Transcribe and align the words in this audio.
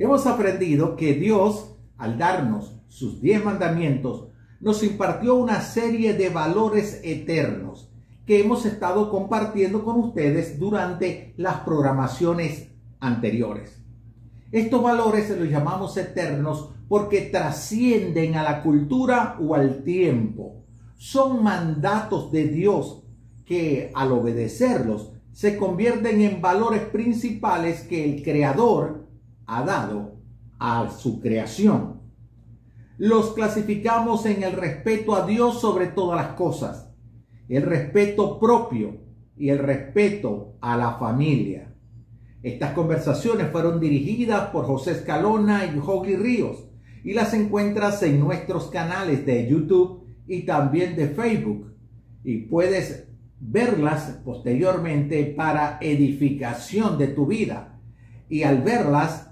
Hemos 0.00 0.26
aprendido 0.26 0.96
que 0.96 1.12
Dios, 1.12 1.76
al 1.98 2.16
darnos 2.16 2.74
sus 2.88 3.20
diez 3.20 3.44
mandamientos, 3.44 4.28
nos 4.58 4.82
impartió 4.82 5.34
una 5.34 5.60
serie 5.60 6.14
de 6.14 6.30
valores 6.30 7.02
eternos 7.04 7.90
que 8.24 8.40
hemos 8.40 8.64
estado 8.64 9.10
compartiendo 9.10 9.84
con 9.84 9.96
ustedes 9.96 10.58
durante 10.58 11.34
las 11.36 11.56
programaciones 11.56 12.68
anteriores. 12.98 13.82
Estos 14.50 14.82
valores 14.82 15.28
los 15.38 15.50
llamamos 15.50 15.94
eternos 15.98 16.70
porque 16.88 17.20
trascienden 17.20 18.36
a 18.36 18.42
la 18.42 18.62
cultura 18.62 19.36
o 19.38 19.54
al 19.54 19.84
tiempo. 19.84 20.64
Son 20.96 21.44
mandatos 21.44 22.32
de 22.32 22.44
Dios 22.44 23.02
que 23.44 23.92
al 23.94 24.12
obedecerlos 24.12 25.12
se 25.34 25.58
convierten 25.58 26.22
en 26.22 26.40
valores 26.40 26.80
principales 26.84 27.82
que 27.82 28.02
el 28.02 28.22
Creador 28.22 28.99
ha 29.50 29.64
dado 29.64 30.20
a 30.60 30.88
su 30.90 31.20
creación. 31.20 32.00
Los 32.98 33.32
clasificamos 33.32 34.24
en 34.26 34.44
el 34.44 34.52
respeto 34.52 35.16
a 35.16 35.26
Dios 35.26 35.60
sobre 35.60 35.88
todas 35.88 36.24
las 36.24 36.34
cosas, 36.34 36.88
el 37.48 37.62
respeto 37.62 38.38
propio 38.38 38.98
y 39.36 39.48
el 39.48 39.58
respeto 39.58 40.54
a 40.60 40.76
la 40.76 40.98
familia. 40.98 41.74
Estas 42.42 42.74
conversaciones 42.74 43.50
fueron 43.50 43.80
dirigidas 43.80 44.50
por 44.50 44.66
José 44.66 44.92
Escalona 44.92 45.66
y 45.66 45.78
Jogli 45.78 46.14
Ríos 46.14 46.68
y 47.02 47.12
las 47.12 47.34
encuentras 47.34 48.02
en 48.04 48.20
nuestros 48.20 48.70
canales 48.70 49.26
de 49.26 49.48
YouTube 49.48 50.06
y 50.28 50.42
también 50.42 50.94
de 50.94 51.08
Facebook. 51.08 51.74
Y 52.22 52.42
puedes 52.42 53.08
verlas 53.40 54.20
posteriormente 54.24 55.24
para 55.24 55.78
edificación 55.80 56.98
de 56.98 57.08
tu 57.08 57.26
vida. 57.26 57.80
Y 58.28 58.44
al 58.44 58.62
verlas, 58.62 59.29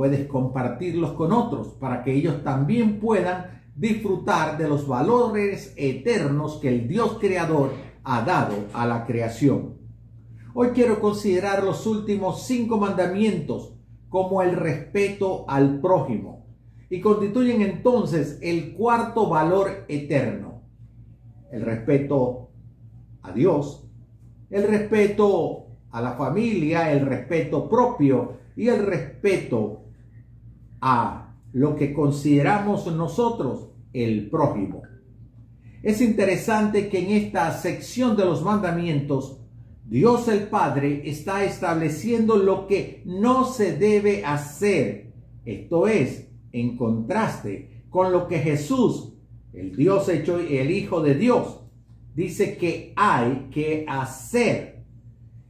puedes 0.00 0.26
compartirlos 0.28 1.12
con 1.12 1.30
otros 1.30 1.74
para 1.78 2.02
que 2.02 2.14
ellos 2.14 2.42
también 2.42 3.00
puedan 3.00 3.60
disfrutar 3.76 4.56
de 4.56 4.66
los 4.66 4.88
valores 4.88 5.74
eternos 5.76 6.56
que 6.56 6.68
el 6.70 6.88
Dios 6.88 7.18
creador 7.20 7.72
ha 8.02 8.22
dado 8.22 8.54
a 8.72 8.86
la 8.86 9.04
creación. 9.04 9.74
Hoy 10.54 10.68
quiero 10.68 11.02
considerar 11.02 11.62
los 11.62 11.86
últimos 11.86 12.46
cinco 12.46 12.78
mandamientos 12.78 13.74
como 14.08 14.40
el 14.40 14.56
respeto 14.56 15.44
al 15.46 15.82
prójimo 15.82 16.46
y 16.88 17.02
constituyen 17.02 17.60
entonces 17.60 18.38
el 18.40 18.72
cuarto 18.72 19.28
valor 19.28 19.84
eterno, 19.86 20.62
el 21.52 21.60
respeto 21.60 22.48
a 23.20 23.32
Dios, 23.32 23.86
el 24.48 24.66
respeto 24.66 25.66
a 25.90 26.00
la 26.00 26.12
familia, 26.12 26.90
el 26.90 27.04
respeto 27.04 27.68
propio 27.68 28.38
y 28.56 28.68
el 28.68 28.86
respeto 28.86 29.80
a 30.80 31.34
lo 31.52 31.76
que 31.76 31.92
consideramos 31.92 32.86
nosotros 32.86 33.70
el 33.92 34.28
prójimo. 34.30 34.82
Es 35.82 36.00
interesante 36.00 36.88
que 36.88 36.98
en 36.98 37.10
esta 37.10 37.52
sección 37.52 38.16
de 38.16 38.24
los 38.24 38.42
mandamientos, 38.42 39.38
Dios 39.86 40.28
el 40.28 40.44
Padre 40.44 41.02
está 41.06 41.44
estableciendo 41.44 42.36
lo 42.36 42.66
que 42.66 43.02
no 43.06 43.44
se 43.44 43.76
debe 43.76 44.24
hacer. 44.24 45.12
Esto 45.44 45.88
es, 45.88 46.28
en 46.52 46.76
contraste 46.76 47.84
con 47.88 48.12
lo 48.12 48.28
que 48.28 48.38
Jesús, 48.38 49.14
el 49.52 49.74
Dios 49.74 50.08
hecho 50.08 50.38
el 50.38 50.70
Hijo 50.70 51.00
de 51.00 51.14
Dios, 51.14 51.60
dice 52.14 52.56
que 52.56 52.92
hay 52.94 53.48
que 53.50 53.84
hacer. 53.88 54.84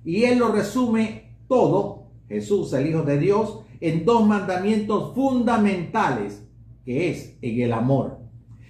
Y 0.04 0.24
él 0.24 0.38
lo 0.38 0.52
resume 0.52 1.34
todo, 1.48 2.06
Jesús, 2.28 2.72
el 2.72 2.88
Hijo 2.88 3.02
de 3.02 3.18
Dios, 3.18 3.60
en 3.80 4.04
dos 4.04 4.26
mandamientos 4.26 5.14
fundamentales, 5.14 6.46
que 6.84 7.10
es 7.10 7.38
en 7.40 7.60
el 7.60 7.72
amor. 7.72 8.18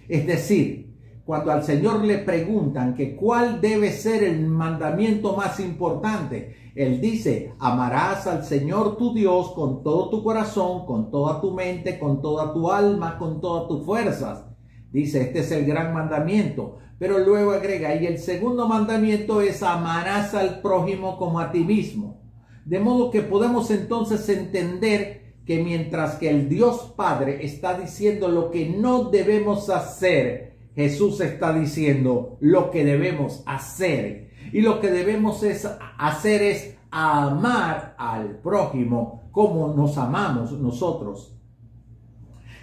Es 0.08 0.26
decir, 0.26 0.90
cuando 1.24 1.52
al 1.52 1.62
Señor 1.62 2.04
le 2.04 2.18
preguntan 2.18 2.94
que 2.94 3.14
cuál 3.14 3.60
debe 3.60 3.92
ser 3.92 4.24
el 4.24 4.46
mandamiento 4.46 5.36
más 5.36 5.60
importante, 5.60 6.72
Él 6.74 7.00
dice, 7.00 7.54
amarás 7.60 8.26
al 8.26 8.44
Señor 8.44 8.96
tu 8.96 9.14
Dios 9.14 9.52
con 9.52 9.82
todo 9.84 10.10
tu 10.10 10.24
corazón, 10.24 10.86
con 10.86 11.10
toda 11.10 11.40
tu 11.40 11.52
mente, 11.52 11.98
con 11.98 12.20
toda 12.20 12.52
tu 12.52 12.70
alma, 12.70 13.16
con 13.18 13.40
todas 13.40 13.68
tus 13.68 13.84
fuerzas. 13.84 14.44
Dice, 14.90 15.22
este 15.22 15.40
es 15.40 15.52
el 15.52 15.66
gran 15.66 15.94
mandamiento. 15.94 16.78
Pero 16.98 17.18
luego 17.18 17.52
agrega, 17.52 17.94
y 17.94 18.06
el 18.06 18.18
segundo 18.18 18.68
mandamiento 18.68 19.40
es 19.40 19.62
amarás 19.62 20.34
al 20.34 20.60
prójimo 20.60 21.16
como 21.16 21.40
a 21.40 21.50
ti 21.50 21.64
mismo. 21.64 22.19
De 22.64 22.78
modo 22.78 23.10
que 23.10 23.22
podemos 23.22 23.70
entonces 23.70 24.28
entender 24.28 25.34
que 25.44 25.62
mientras 25.62 26.16
que 26.16 26.30
el 26.30 26.48
Dios 26.48 26.92
Padre 26.96 27.44
está 27.44 27.78
diciendo 27.78 28.28
lo 28.28 28.50
que 28.50 28.68
no 28.68 29.10
debemos 29.10 29.70
hacer, 29.70 30.58
Jesús 30.74 31.20
está 31.20 31.52
diciendo 31.52 32.36
lo 32.40 32.70
que 32.70 32.84
debemos 32.84 33.42
hacer. 33.46 34.30
Y 34.52 34.60
lo 34.60 34.80
que 34.80 34.90
debemos 34.90 35.42
es 35.42 35.68
hacer 35.98 36.42
es 36.42 36.76
amar 36.90 37.94
al 37.98 38.38
prójimo 38.38 39.28
como 39.30 39.74
nos 39.74 39.96
amamos 39.98 40.52
nosotros. 40.52 41.36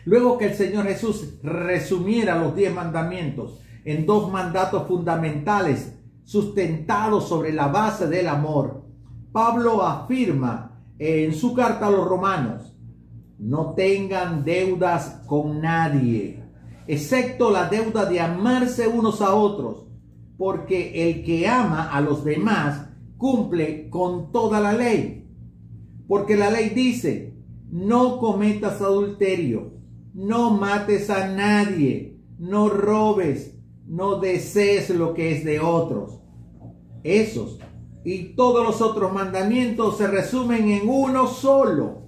Luego 0.06 0.38
que 0.38 0.46
el 0.46 0.54
Señor 0.54 0.86
Jesús 0.86 1.40
resumiera 1.44 2.40
los 2.40 2.56
diez 2.56 2.74
mandamientos, 2.74 3.60
en 3.84 4.06
dos 4.06 4.32
mandatos 4.32 4.88
fundamentales 4.88 5.94
sustentados 6.24 7.28
sobre 7.28 7.52
la 7.54 7.68
base 7.68 8.08
del 8.08 8.28
amor. 8.28 8.87
Pablo 9.38 9.84
afirma 9.84 10.82
en 10.98 11.32
su 11.32 11.54
carta 11.54 11.86
a 11.86 11.92
los 11.92 12.08
romanos, 12.08 12.76
no 13.38 13.76
tengan 13.76 14.44
deudas 14.44 15.22
con 15.28 15.62
nadie, 15.62 16.44
excepto 16.88 17.52
la 17.52 17.70
deuda 17.70 18.06
de 18.06 18.20
amarse 18.20 18.88
unos 18.88 19.22
a 19.22 19.36
otros, 19.36 19.86
porque 20.40 21.08
el 21.08 21.24
que 21.24 21.48
ama 21.48 21.92
a 21.92 22.02
los 22.02 22.24
demás 22.26 22.90
cumple 23.18 23.92
con 23.92 24.32
toda 24.32 24.60
la 24.60 24.74
ley. 24.74 25.30
Porque 26.08 26.36
la 26.36 26.50
ley 26.50 26.70
dice, 26.70 27.38
no 27.70 28.18
cometas 28.18 28.82
adulterio, 28.82 29.74
no 30.16 30.50
mates 30.50 31.12
a 31.12 31.28
nadie, 31.28 32.18
no 32.40 32.70
robes, 32.70 33.56
no 33.86 34.20
desees 34.20 34.90
lo 34.90 35.14
que 35.14 35.32
es 35.38 35.46
de 35.46 35.60
otros. 35.60 36.24
Esos 37.04 37.60
y 38.08 38.36
todos 38.36 38.66
los 38.66 38.82
otros 38.82 39.12
mandamientos 39.12 39.98
se 39.98 40.08
resumen 40.08 40.70
en 40.70 40.88
uno 40.88 41.28
solo. 41.28 42.04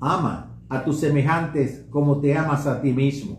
Ama 0.00 0.58
a 0.68 0.82
tus 0.82 0.98
semejantes 0.98 1.86
como 1.88 2.18
te 2.20 2.36
amas 2.36 2.66
a 2.66 2.82
ti 2.82 2.92
mismo. 2.92 3.38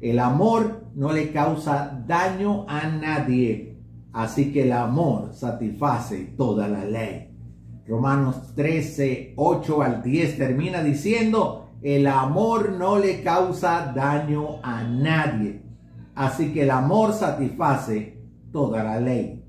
El 0.00 0.18
amor 0.18 0.86
no 0.94 1.12
le 1.12 1.30
causa 1.30 2.02
daño 2.06 2.64
a 2.66 2.86
nadie, 2.88 3.78
así 4.14 4.50
que 4.50 4.62
el 4.62 4.72
amor 4.72 5.34
satisface 5.34 6.32
toda 6.38 6.68
la 6.68 6.86
ley. 6.86 7.30
Romanos 7.86 8.54
13, 8.54 9.34
8 9.36 9.82
al 9.82 10.02
10 10.02 10.38
termina 10.38 10.82
diciendo, 10.82 11.72
el 11.82 12.06
amor 12.06 12.72
no 12.72 12.98
le 12.98 13.22
causa 13.22 13.92
daño 13.94 14.60
a 14.62 14.84
nadie 14.84 15.64
Así 16.14 16.52
que 16.52 16.62
el 16.62 16.70
amor 16.70 17.12
satisface 17.12 18.22
toda 18.52 18.84
la 18.84 19.00
ley. 19.00 19.43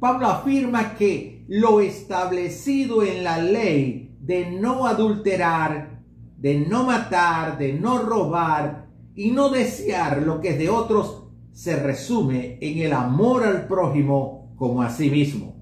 Pablo 0.00 0.28
afirma 0.28 0.94
que 0.94 1.44
lo 1.46 1.80
establecido 1.80 3.02
en 3.02 3.22
la 3.22 3.38
ley 3.38 4.16
de 4.20 4.50
no 4.50 4.86
adulterar, 4.86 6.02
de 6.38 6.58
no 6.58 6.84
matar, 6.84 7.58
de 7.58 7.74
no 7.74 7.98
robar 7.98 8.88
y 9.14 9.30
no 9.30 9.50
desear 9.50 10.22
lo 10.22 10.40
que 10.40 10.50
es 10.50 10.58
de 10.58 10.70
otros 10.70 11.24
se 11.52 11.76
resume 11.76 12.56
en 12.62 12.78
el 12.78 12.92
amor 12.94 13.44
al 13.44 13.66
prójimo 13.66 14.54
como 14.56 14.82
a 14.82 14.88
sí 14.88 15.10
mismo. 15.10 15.56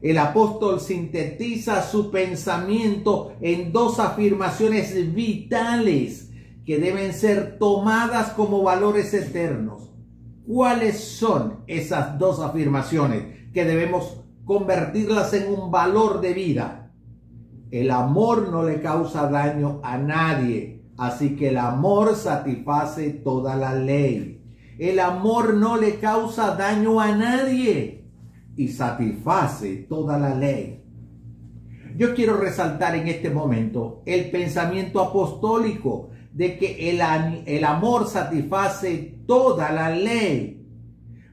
El 0.00 0.18
apóstol 0.18 0.80
sintetiza 0.80 1.82
su 1.82 2.10
pensamiento 2.10 3.36
en 3.40 3.72
dos 3.72 3.98
afirmaciones 3.98 5.14
vitales 5.14 6.30
que 6.64 6.78
deben 6.78 7.12
ser 7.12 7.58
tomadas 7.58 8.30
como 8.30 8.62
valores 8.62 9.12
eternos. 9.12 9.93
¿Cuáles 10.46 11.02
son 11.02 11.60
esas 11.66 12.18
dos 12.18 12.38
afirmaciones 12.40 13.50
que 13.54 13.64
debemos 13.64 14.20
convertirlas 14.44 15.32
en 15.32 15.50
un 15.50 15.70
valor 15.70 16.20
de 16.20 16.34
vida? 16.34 16.90
El 17.70 17.90
amor 17.90 18.50
no 18.50 18.62
le 18.62 18.82
causa 18.82 19.30
daño 19.30 19.80
a 19.82 19.96
nadie, 19.96 20.82
así 20.98 21.34
que 21.34 21.48
el 21.48 21.56
amor 21.56 22.14
satisface 22.14 23.10
toda 23.10 23.56
la 23.56 23.74
ley. 23.74 24.42
El 24.78 25.00
amor 25.00 25.54
no 25.54 25.78
le 25.78 25.98
causa 25.98 26.54
daño 26.56 27.00
a 27.00 27.16
nadie 27.16 28.04
y 28.54 28.68
satisface 28.68 29.86
toda 29.88 30.18
la 30.18 30.34
ley. 30.34 30.84
Yo 31.96 32.14
quiero 32.14 32.36
resaltar 32.36 32.96
en 32.96 33.08
este 33.08 33.30
momento 33.30 34.02
el 34.04 34.30
pensamiento 34.30 35.00
apostólico 35.00 36.10
de 36.32 36.58
que 36.58 36.90
el, 36.90 37.00
el 37.46 37.64
amor 37.64 38.06
satisface 38.06 39.13
toda 39.26 39.72
la 39.72 39.90
ley. 39.90 40.66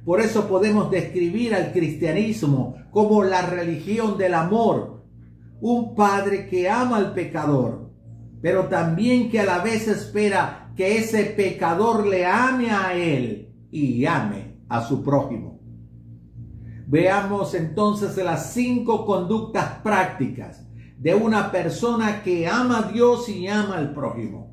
Por 0.05 0.19
eso 0.19 0.47
podemos 0.47 0.89
describir 0.89 1.53
al 1.53 1.71
cristianismo 1.71 2.75
como 2.91 3.23
la 3.23 3.43
religión 3.43 4.17
del 4.17 4.33
amor, 4.33 5.03
un 5.61 5.93
padre 5.95 6.47
que 6.47 6.69
ama 6.69 6.97
al 6.97 7.13
pecador, 7.13 7.91
pero 8.41 8.67
también 8.67 9.29
que 9.29 9.39
a 9.39 9.45
la 9.45 9.59
vez 9.59 9.87
espera 9.87 10.73
que 10.75 10.97
ese 10.97 11.25
pecador 11.25 12.07
le 12.07 12.25
ame 12.25 12.71
a 12.71 12.95
él 12.95 13.53
y 13.71 14.05
ame 14.05 14.57
a 14.67 14.81
su 14.81 15.03
prójimo. 15.03 15.59
Veamos 16.87 17.53
entonces 17.53 18.17
las 18.17 18.53
cinco 18.53 19.05
conductas 19.05 19.79
prácticas 19.83 20.65
de 20.97 21.15
una 21.15 21.51
persona 21.51 22.21
que 22.23 22.47
ama 22.47 22.79
a 22.79 22.91
Dios 22.91 23.29
y 23.29 23.47
ama 23.47 23.77
al 23.77 23.93
prójimo. 23.93 24.51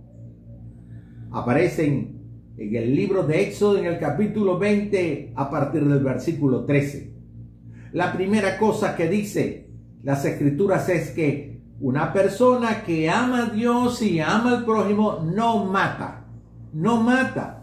Aparecen 1.31 2.18
en 2.59 2.75
el 2.75 2.95
libro 2.95 3.23
de 3.23 3.43
Éxodo 3.43 3.79
en 3.79 3.87
el 3.87 3.99
capítulo 3.99 4.59
20 4.59 5.33
a 5.37 5.49
partir 5.49 5.85
del 5.85 6.03
versículo 6.03 6.65
13. 6.65 7.13
La 7.93 8.13
primera 8.13 8.59
cosa 8.59 8.97
que 8.97 9.09
dice 9.09 9.71
las 10.03 10.25
escrituras 10.25 10.89
es 10.89 11.11
que 11.11 11.61
una 11.81 12.13
persona 12.13 12.83
que 12.83 13.09
ama 13.09 13.47
a 13.47 13.51
Dios 13.51 14.03
y 14.03 14.19
ama 14.19 14.59
al 14.59 14.65
prójimo 14.65 15.21
no 15.25 15.67
mata, 15.67 16.27
no 16.73 17.01
mata. 17.01 17.63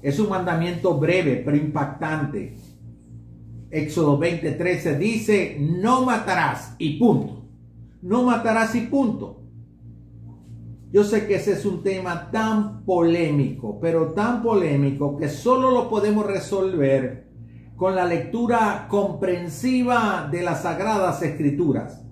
Es 0.00 0.18
un 0.18 0.30
mandamiento 0.30 0.98
breve 0.98 1.42
pero 1.44 1.56
impactante. 1.56 2.56
Éxodo 3.70 4.18
20:13 4.18 4.96
dice, 4.98 5.56
no 5.60 6.04
matarás 6.06 6.74
y 6.78 6.98
punto. 6.98 7.44
No 8.00 8.22
matarás 8.22 8.74
y 8.74 8.82
punto. 8.82 9.41
Yo 10.92 11.04
sé 11.04 11.26
que 11.26 11.36
ese 11.36 11.52
es 11.52 11.64
un 11.64 11.82
tema 11.82 12.30
tan 12.30 12.84
polémico, 12.84 13.80
pero 13.80 14.12
tan 14.12 14.42
polémico 14.42 15.16
que 15.16 15.30
solo 15.30 15.70
lo 15.70 15.88
podemos 15.88 16.26
resolver 16.26 17.28
con 17.76 17.96
la 17.96 18.04
lectura 18.04 18.86
comprensiva 18.90 20.28
de 20.30 20.42
las 20.42 20.62
sagradas 20.62 21.22
escrituras. 21.22 22.04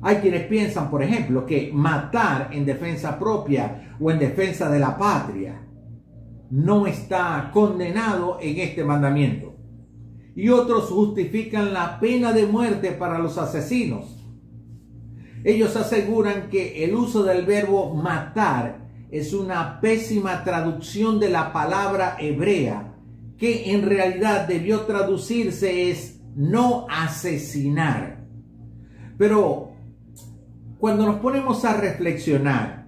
Hay 0.00 0.16
quienes 0.16 0.48
piensan, 0.48 0.90
por 0.90 1.04
ejemplo, 1.04 1.46
que 1.46 1.70
matar 1.72 2.48
en 2.50 2.66
defensa 2.66 3.16
propia 3.16 3.96
o 4.00 4.10
en 4.10 4.18
defensa 4.18 4.68
de 4.68 4.80
la 4.80 4.98
patria 4.98 5.64
no 6.50 6.88
está 6.88 7.48
condenado 7.52 8.38
en 8.40 8.58
este 8.58 8.82
mandamiento. 8.82 9.54
Y 10.34 10.48
otros 10.48 10.90
justifican 10.90 11.72
la 11.72 12.00
pena 12.00 12.32
de 12.32 12.44
muerte 12.44 12.90
para 12.90 13.20
los 13.20 13.38
asesinos 13.38 14.21
ellos 15.44 15.74
aseguran 15.76 16.48
que 16.50 16.84
el 16.84 16.94
uso 16.94 17.24
del 17.24 17.44
verbo 17.44 17.94
matar 17.94 18.88
es 19.10 19.32
una 19.32 19.80
pésima 19.80 20.44
traducción 20.44 21.18
de 21.18 21.30
la 21.30 21.52
palabra 21.52 22.16
hebrea, 22.18 22.94
que 23.36 23.72
en 23.72 23.82
realidad 23.82 24.46
debió 24.46 24.82
traducirse 24.82 25.90
es 25.90 26.20
no 26.36 26.86
asesinar. 26.88 28.24
Pero 29.18 29.72
cuando 30.78 31.06
nos 31.06 31.16
ponemos 31.16 31.64
a 31.64 31.74
reflexionar, 31.74 32.86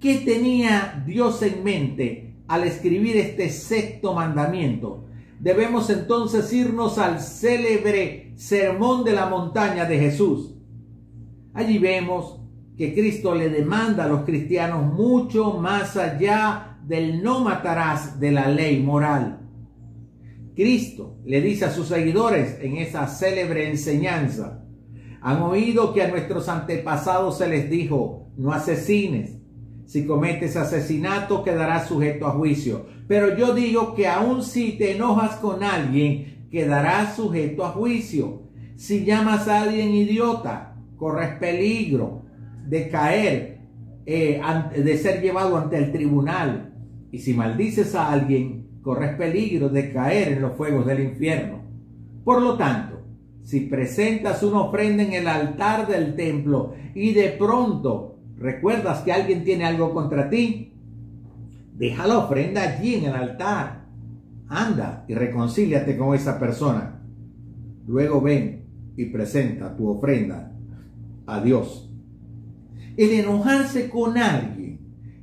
¿qué 0.00 0.18
tenía 0.18 1.02
Dios 1.04 1.42
en 1.42 1.64
mente 1.64 2.36
al 2.46 2.64
escribir 2.64 3.16
este 3.16 3.50
sexto 3.50 4.14
mandamiento? 4.14 5.06
Debemos 5.40 5.90
entonces 5.90 6.50
irnos 6.52 6.98
al 6.98 7.20
célebre 7.20 8.32
sermón 8.36 9.04
de 9.04 9.12
la 9.12 9.26
montaña 9.26 9.84
de 9.84 9.98
Jesús 9.98 10.53
Allí 11.54 11.78
vemos 11.78 12.40
que 12.76 12.92
Cristo 12.92 13.34
le 13.34 13.48
demanda 13.48 14.04
a 14.04 14.08
los 14.08 14.24
cristianos 14.24 14.92
mucho 14.92 15.54
más 15.54 15.96
allá 15.96 16.78
del 16.84 17.22
no 17.22 17.40
matarás 17.40 18.18
de 18.18 18.32
la 18.32 18.48
ley 18.48 18.82
moral. 18.82 19.40
Cristo 20.54 21.18
le 21.24 21.40
dice 21.40 21.64
a 21.64 21.70
sus 21.70 21.88
seguidores 21.88 22.58
en 22.60 22.76
esa 22.76 23.06
célebre 23.06 23.70
enseñanza, 23.70 24.64
han 25.20 25.40
oído 25.42 25.94
que 25.94 26.02
a 26.02 26.08
nuestros 26.08 26.48
antepasados 26.48 27.38
se 27.38 27.48
les 27.48 27.70
dijo, 27.70 28.28
no 28.36 28.52
asesines, 28.52 29.38
si 29.86 30.06
cometes 30.06 30.56
asesinato 30.56 31.44
quedarás 31.44 31.88
sujeto 31.88 32.26
a 32.26 32.32
juicio. 32.32 32.86
Pero 33.06 33.36
yo 33.36 33.54
digo 33.54 33.94
que 33.94 34.06
aun 34.08 34.42
si 34.42 34.72
te 34.72 34.92
enojas 34.96 35.36
con 35.36 35.62
alguien, 35.62 36.48
quedarás 36.50 37.16
sujeto 37.16 37.64
a 37.64 37.70
juicio. 37.70 38.42
Si 38.76 39.04
llamas 39.04 39.46
a 39.48 39.62
alguien 39.62 39.94
idiota, 39.94 40.73
corres 41.04 41.36
peligro 41.38 42.22
de 42.66 42.88
caer, 42.88 43.58
eh, 44.06 44.40
de 44.74 44.96
ser 44.96 45.20
llevado 45.20 45.58
ante 45.58 45.76
el 45.76 45.92
tribunal. 45.92 46.72
Y 47.12 47.18
si 47.18 47.34
maldices 47.34 47.94
a 47.94 48.10
alguien, 48.10 48.80
corres 48.80 49.14
peligro 49.14 49.68
de 49.68 49.92
caer 49.92 50.32
en 50.32 50.40
los 50.40 50.56
fuegos 50.56 50.86
del 50.86 51.00
infierno. 51.00 51.60
Por 52.24 52.40
lo 52.40 52.56
tanto, 52.56 53.02
si 53.42 53.60
presentas 53.66 54.42
una 54.42 54.62
ofrenda 54.62 55.02
en 55.02 55.12
el 55.12 55.28
altar 55.28 55.86
del 55.86 56.16
templo 56.16 56.72
y 56.94 57.12
de 57.12 57.28
pronto 57.32 58.16
recuerdas 58.38 59.02
que 59.02 59.12
alguien 59.12 59.44
tiene 59.44 59.66
algo 59.66 59.92
contra 59.92 60.30
ti, 60.30 60.72
deja 61.74 62.06
la 62.06 62.16
ofrenda 62.16 62.62
allí 62.62 62.94
en 62.94 63.04
el 63.04 63.14
altar. 63.14 63.84
Anda 64.48 65.04
y 65.06 65.14
reconcíliate 65.14 65.98
con 65.98 66.14
esa 66.14 66.40
persona. 66.40 67.02
Luego 67.86 68.22
ven 68.22 68.64
y 68.96 69.04
presenta 69.04 69.76
tu 69.76 69.90
ofrenda 69.90 70.52
a 71.26 71.40
Dios. 71.40 71.90
El 72.96 73.10
enojarse 73.10 73.88
con 73.88 74.18
alguien, 74.18 74.64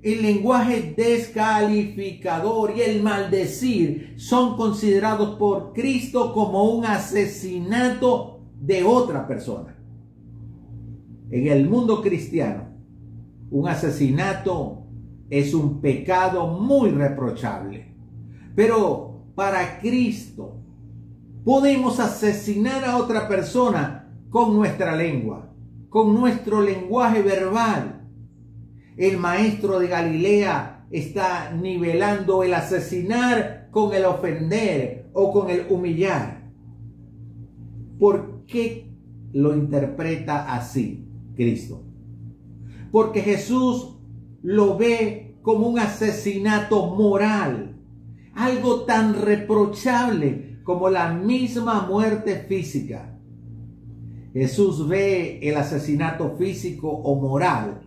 el 0.02 0.22
lenguaje 0.22 0.94
descalificador 0.98 2.74
y 2.76 2.82
el 2.82 3.04
maldecir 3.04 4.16
son 4.18 4.58
considerados 4.58 5.38
por 5.38 5.74
Cristo 5.74 6.34
como 6.34 6.72
un 6.72 6.86
asesinato 6.86 8.42
de 8.60 8.84
otra 8.84 9.28
persona. 9.28 9.78
En 11.30 11.48
el 11.48 11.70
mundo 11.70 12.02
cristiano, 12.02 12.66
un 13.52 13.68
asesinato 13.68 14.86
es 15.30 15.54
un 15.54 15.80
pecado 15.80 16.48
muy 16.48 16.90
reprochable. 16.90 17.96
Pero 18.56 19.24
para 19.36 19.80
Cristo 19.80 20.58
podemos 21.46 22.00
asesinar 22.00 22.84
a 22.84 22.98
otra 22.98 23.28
persona 23.28 24.10
con 24.30 24.56
nuestra 24.56 24.96
lengua 24.96 25.51
con 25.92 26.16
nuestro 26.16 26.62
lenguaje 26.62 27.22
verbal. 27.22 28.08
El 28.96 29.18
maestro 29.18 29.78
de 29.78 29.88
Galilea 29.90 30.88
está 30.90 31.52
nivelando 31.52 32.44
el 32.44 32.54
asesinar 32.54 33.68
con 33.72 33.94
el 33.94 34.06
ofender 34.06 35.10
o 35.12 35.34
con 35.34 35.50
el 35.50 35.66
humillar. 35.70 36.50
¿Por 38.00 38.46
qué 38.46 38.90
lo 39.34 39.54
interpreta 39.54 40.54
así 40.54 41.10
Cristo? 41.36 41.84
Porque 42.90 43.20
Jesús 43.20 43.98
lo 44.42 44.78
ve 44.78 45.36
como 45.42 45.68
un 45.68 45.78
asesinato 45.78 46.96
moral, 46.96 47.76
algo 48.34 48.86
tan 48.86 49.14
reprochable 49.22 50.62
como 50.64 50.90
la 50.90 51.12
misma 51.12 51.86
muerte 51.86 52.46
física. 52.48 53.11
Jesús 54.34 54.88
ve 54.88 55.40
el 55.42 55.58
asesinato 55.58 56.36
físico 56.38 56.90
o 56.90 57.20
moral 57.20 57.82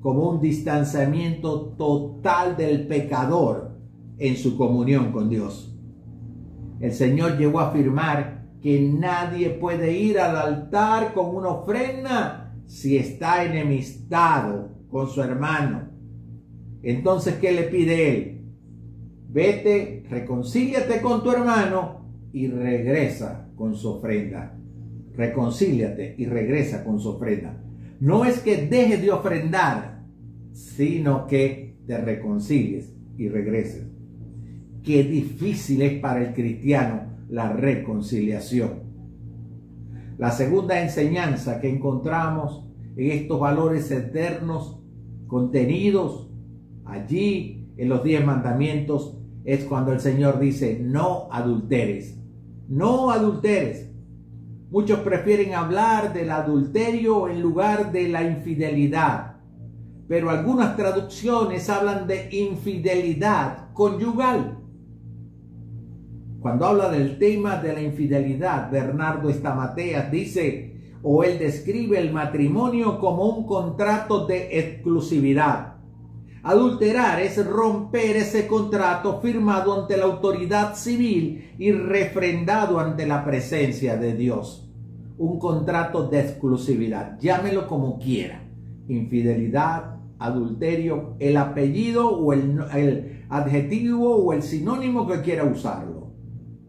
como 0.00 0.28
un 0.28 0.40
distanciamiento 0.40 1.74
total 1.76 2.56
del 2.56 2.86
pecador 2.86 3.76
en 4.18 4.36
su 4.36 4.56
comunión 4.56 5.12
con 5.12 5.28
Dios. 5.30 5.76
El 6.80 6.92
Señor 6.92 7.38
llegó 7.38 7.60
a 7.60 7.68
afirmar 7.68 8.46
que 8.60 8.80
nadie 8.80 9.50
puede 9.50 9.96
ir 9.96 10.18
al 10.18 10.36
altar 10.36 11.14
con 11.14 11.34
una 11.34 11.50
ofrenda 11.50 12.54
si 12.66 12.96
está 12.96 13.44
enemistado 13.44 14.70
con 14.90 15.08
su 15.08 15.22
hermano. 15.22 15.88
Entonces, 16.82 17.34
¿qué 17.36 17.52
le 17.52 17.64
pide 17.64 18.08
él? 18.08 18.54
Vete, 19.28 20.04
reconcíliate 20.08 21.00
con 21.00 21.22
tu 21.22 21.30
hermano 21.30 22.06
y 22.32 22.48
regresa 22.48 23.50
con 23.56 23.74
su 23.76 23.88
ofrenda 23.88 24.56
reconcíliate 25.16 26.14
y 26.18 26.26
regresa 26.26 26.84
con 26.84 27.00
su 27.00 27.10
ofrenda. 27.10 27.62
No 28.00 28.24
es 28.24 28.40
que 28.40 28.66
dejes 28.66 29.00
de 29.02 29.10
ofrendar, 29.10 30.04
sino 30.52 31.26
que 31.26 31.78
te 31.86 31.98
reconcilies 31.98 32.94
y 33.16 33.28
regreses. 33.28 33.86
Qué 34.82 35.02
difícil 35.04 35.82
es 35.82 36.00
para 36.00 36.22
el 36.22 36.34
cristiano 36.34 37.16
la 37.28 37.52
reconciliación. 37.52 38.84
La 40.18 40.30
segunda 40.30 40.82
enseñanza 40.82 41.60
que 41.60 41.68
encontramos 41.68 42.64
en 42.96 43.10
estos 43.10 43.38
valores 43.38 43.90
eternos 43.90 44.80
contenidos 45.26 46.30
allí 46.84 47.68
en 47.76 47.88
los 47.88 48.02
diez 48.02 48.24
mandamientos 48.24 49.18
es 49.44 49.64
cuando 49.64 49.92
el 49.92 50.00
Señor 50.00 50.38
dice 50.38 50.80
no 50.82 51.28
adulteres, 51.30 52.18
no 52.68 53.10
adulteres. 53.10 53.85
Muchos 54.70 54.98
prefieren 55.00 55.54
hablar 55.54 56.12
del 56.12 56.30
adulterio 56.30 57.28
en 57.28 57.40
lugar 57.40 57.92
de 57.92 58.08
la 58.08 58.24
infidelidad, 58.24 59.36
pero 60.08 60.28
algunas 60.28 60.76
traducciones 60.76 61.70
hablan 61.70 62.08
de 62.08 62.28
infidelidad 62.32 63.72
conyugal. 63.72 64.58
Cuando 66.40 66.66
habla 66.66 66.90
del 66.90 67.18
tema 67.18 67.56
de 67.56 67.74
la 67.74 67.80
infidelidad, 67.80 68.70
Bernardo 68.70 69.30
Estamateas 69.30 70.10
dice, 70.10 70.96
o 71.02 71.22
él 71.22 71.38
describe 71.38 72.00
el 72.00 72.12
matrimonio 72.12 72.98
como 72.98 73.24
un 73.26 73.46
contrato 73.46 74.26
de 74.26 74.58
exclusividad. 74.58 75.75
Adulterar 76.46 77.20
es 77.22 77.44
romper 77.44 78.18
ese 78.18 78.46
contrato 78.46 79.20
firmado 79.20 79.82
ante 79.82 79.96
la 79.96 80.04
autoridad 80.04 80.76
civil 80.76 81.50
y 81.58 81.72
refrendado 81.72 82.78
ante 82.78 83.04
la 83.04 83.24
presencia 83.24 83.96
de 83.96 84.14
Dios. 84.14 84.70
Un 85.18 85.40
contrato 85.40 86.06
de 86.06 86.20
exclusividad, 86.20 87.18
llámelo 87.18 87.66
como 87.66 87.98
quiera. 87.98 88.44
Infidelidad, 88.86 89.96
adulterio, 90.20 91.16
el 91.18 91.36
apellido 91.36 92.10
o 92.10 92.32
el, 92.32 93.24
adjetivo 93.28 94.14
o 94.14 94.32
el 94.32 94.44
sinónimo 94.44 95.04
que 95.08 95.22
quiera 95.22 95.42
usarlo. 95.42 96.12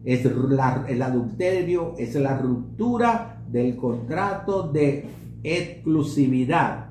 Es 0.04 0.24
el 0.24 1.02
adulterio 1.02 1.94
es 1.98 2.16
la 2.16 2.36
ruptura 2.36 3.44
del 3.48 3.76
contrato 3.76 4.72
de 4.72 5.08
exclusividad 5.44 6.88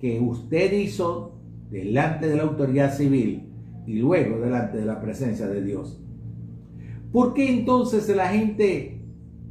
que 0.00 0.18
usted 0.18 0.72
hizo 0.72 1.37
delante 1.70 2.28
de 2.28 2.36
la 2.36 2.44
autoridad 2.44 2.96
civil 2.96 3.48
y 3.86 3.94
luego 3.94 4.40
delante 4.40 4.78
de 4.78 4.86
la 4.86 5.00
presencia 5.00 5.46
de 5.46 5.62
Dios. 5.62 6.00
¿Por 7.12 7.34
qué 7.34 7.50
entonces 7.50 8.08
la 8.14 8.28
gente 8.28 9.00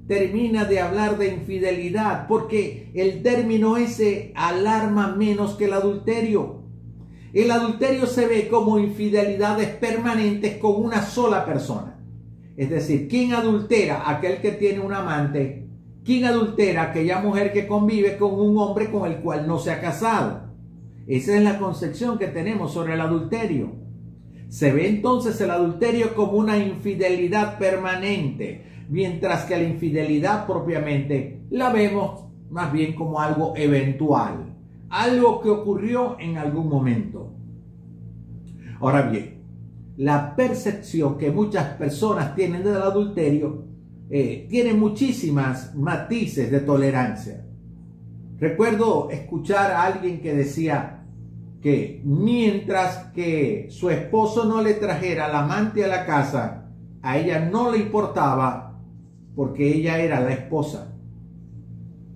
termina 0.07 0.65
de 0.65 0.79
hablar 0.79 1.17
de 1.17 1.33
infidelidad? 1.33 2.27
Porque 2.27 2.91
el 2.93 3.23
término 3.23 3.77
ese 3.77 4.31
alarma 4.35 5.15
menos 5.15 5.55
que 5.55 5.65
el 5.65 5.73
adulterio. 5.73 6.63
El 7.33 7.51
adulterio 7.51 8.05
se 8.05 8.27
ve 8.27 8.47
como 8.47 8.79
infidelidades 8.79 9.69
permanentes 9.69 10.57
con 10.57 10.75
una 10.83 11.01
sola 11.01 11.45
persona. 11.45 11.99
Es 12.55 12.69
decir, 12.69 13.07
¿quién 13.07 13.33
adultera? 13.33 14.09
Aquel 14.09 14.41
que 14.41 14.51
tiene 14.51 14.79
un 14.79 14.93
amante 14.93 15.67
¿Quién 16.07 16.23
adultera 16.23 16.83
aquella 16.83 17.19
mujer 17.19 17.51
que 17.51 17.67
convive 17.67 18.15
con 18.15 18.39
un 18.39 18.57
hombre 18.59 18.89
con 18.89 19.11
el 19.11 19.17
cual 19.17 19.45
no 19.45 19.59
se 19.59 19.71
ha 19.71 19.81
casado? 19.81 20.46
Esa 21.07 21.37
es 21.37 21.43
la 21.43 21.57
concepción 21.57 22.17
que 22.17 22.27
tenemos 22.27 22.73
sobre 22.73 22.95
el 22.95 23.01
adulterio. 23.01 23.71
Se 24.49 24.73
ve 24.73 24.89
entonces 24.89 25.39
el 25.39 25.51
adulterio 25.51 26.13
como 26.15 26.33
una 26.33 26.57
infidelidad 26.57 27.57
permanente, 27.57 28.85
mientras 28.89 29.45
que 29.45 29.55
la 29.55 29.63
infidelidad 29.63 30.45
propiamente 30.45 31.43
la 31.49 31.71
vemos 31.71 32.25
más 32.49 32.71
bien 32.73 32.93
como 32.93 33.21
algo 33.21 33.53
eventual, 33.55 34.53
algo 34.89 35.41
que 35.41 35.49
ocurrió 35.49 36.17
en 36.19 36.37
algún 36.37 36.67
momento. 36.67 37.33
Ahora 38.79 39.03
bien, 39.03 39.43
la 39.97 40.35
percepción 40.35 41.17
que 41.17 41.31
muchas 41.31 41.69
personas 41.75 42.35
tienen 42.35 42.63
del 42.63 42.81
adulterio 42.81 43.65
eh, 44.09 44.45
tiene 44.49 44.73
muchísimas 44.73 45.75
matices 45.75 46.51
de 46.51 46.59
tolerancia. 46.59 47.45
Recuerdo 48.37 49.09
escuchar 49.09 49.71
a 49.71 49.83
alguien 49.83 50.21
que 50.21 50.33
decía 50.33 50.96
mientras 52.03 53.11
que 53.13 53.67
su 53.69 53.89
esposo 53.89 54.45
no 54.45 54.61
le 54.61 54.75
trajera 54.75 55.27
la 55.27 55.43
amante 55.43 55.83
a 55.83 55.87
la 55.87 56.05
casa, 56.05 56.69
a 57.01 57.17
ella 57.17 57.49
no 57.51 57.71
le 57.71 57.79
importaba 57.79 58.79
porque 59.35 59.73
ella 59.73 59.99
era 59.99 60.19
la 60.19 60.33
esposa. 60.33 60.93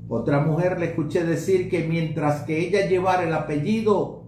Otra 0.08 0.41
mujer 0.41 0.79
le 0.79 0.88
escuché 0.88 1.24
decir 1.24 1.70
que 1.70 1.88
mientras 1.88 2.41
que 2.41 2.60
ella 2.60 2.88
llevara 2.88 3.24
el 3.24 3.34
apellido 3.34 4.24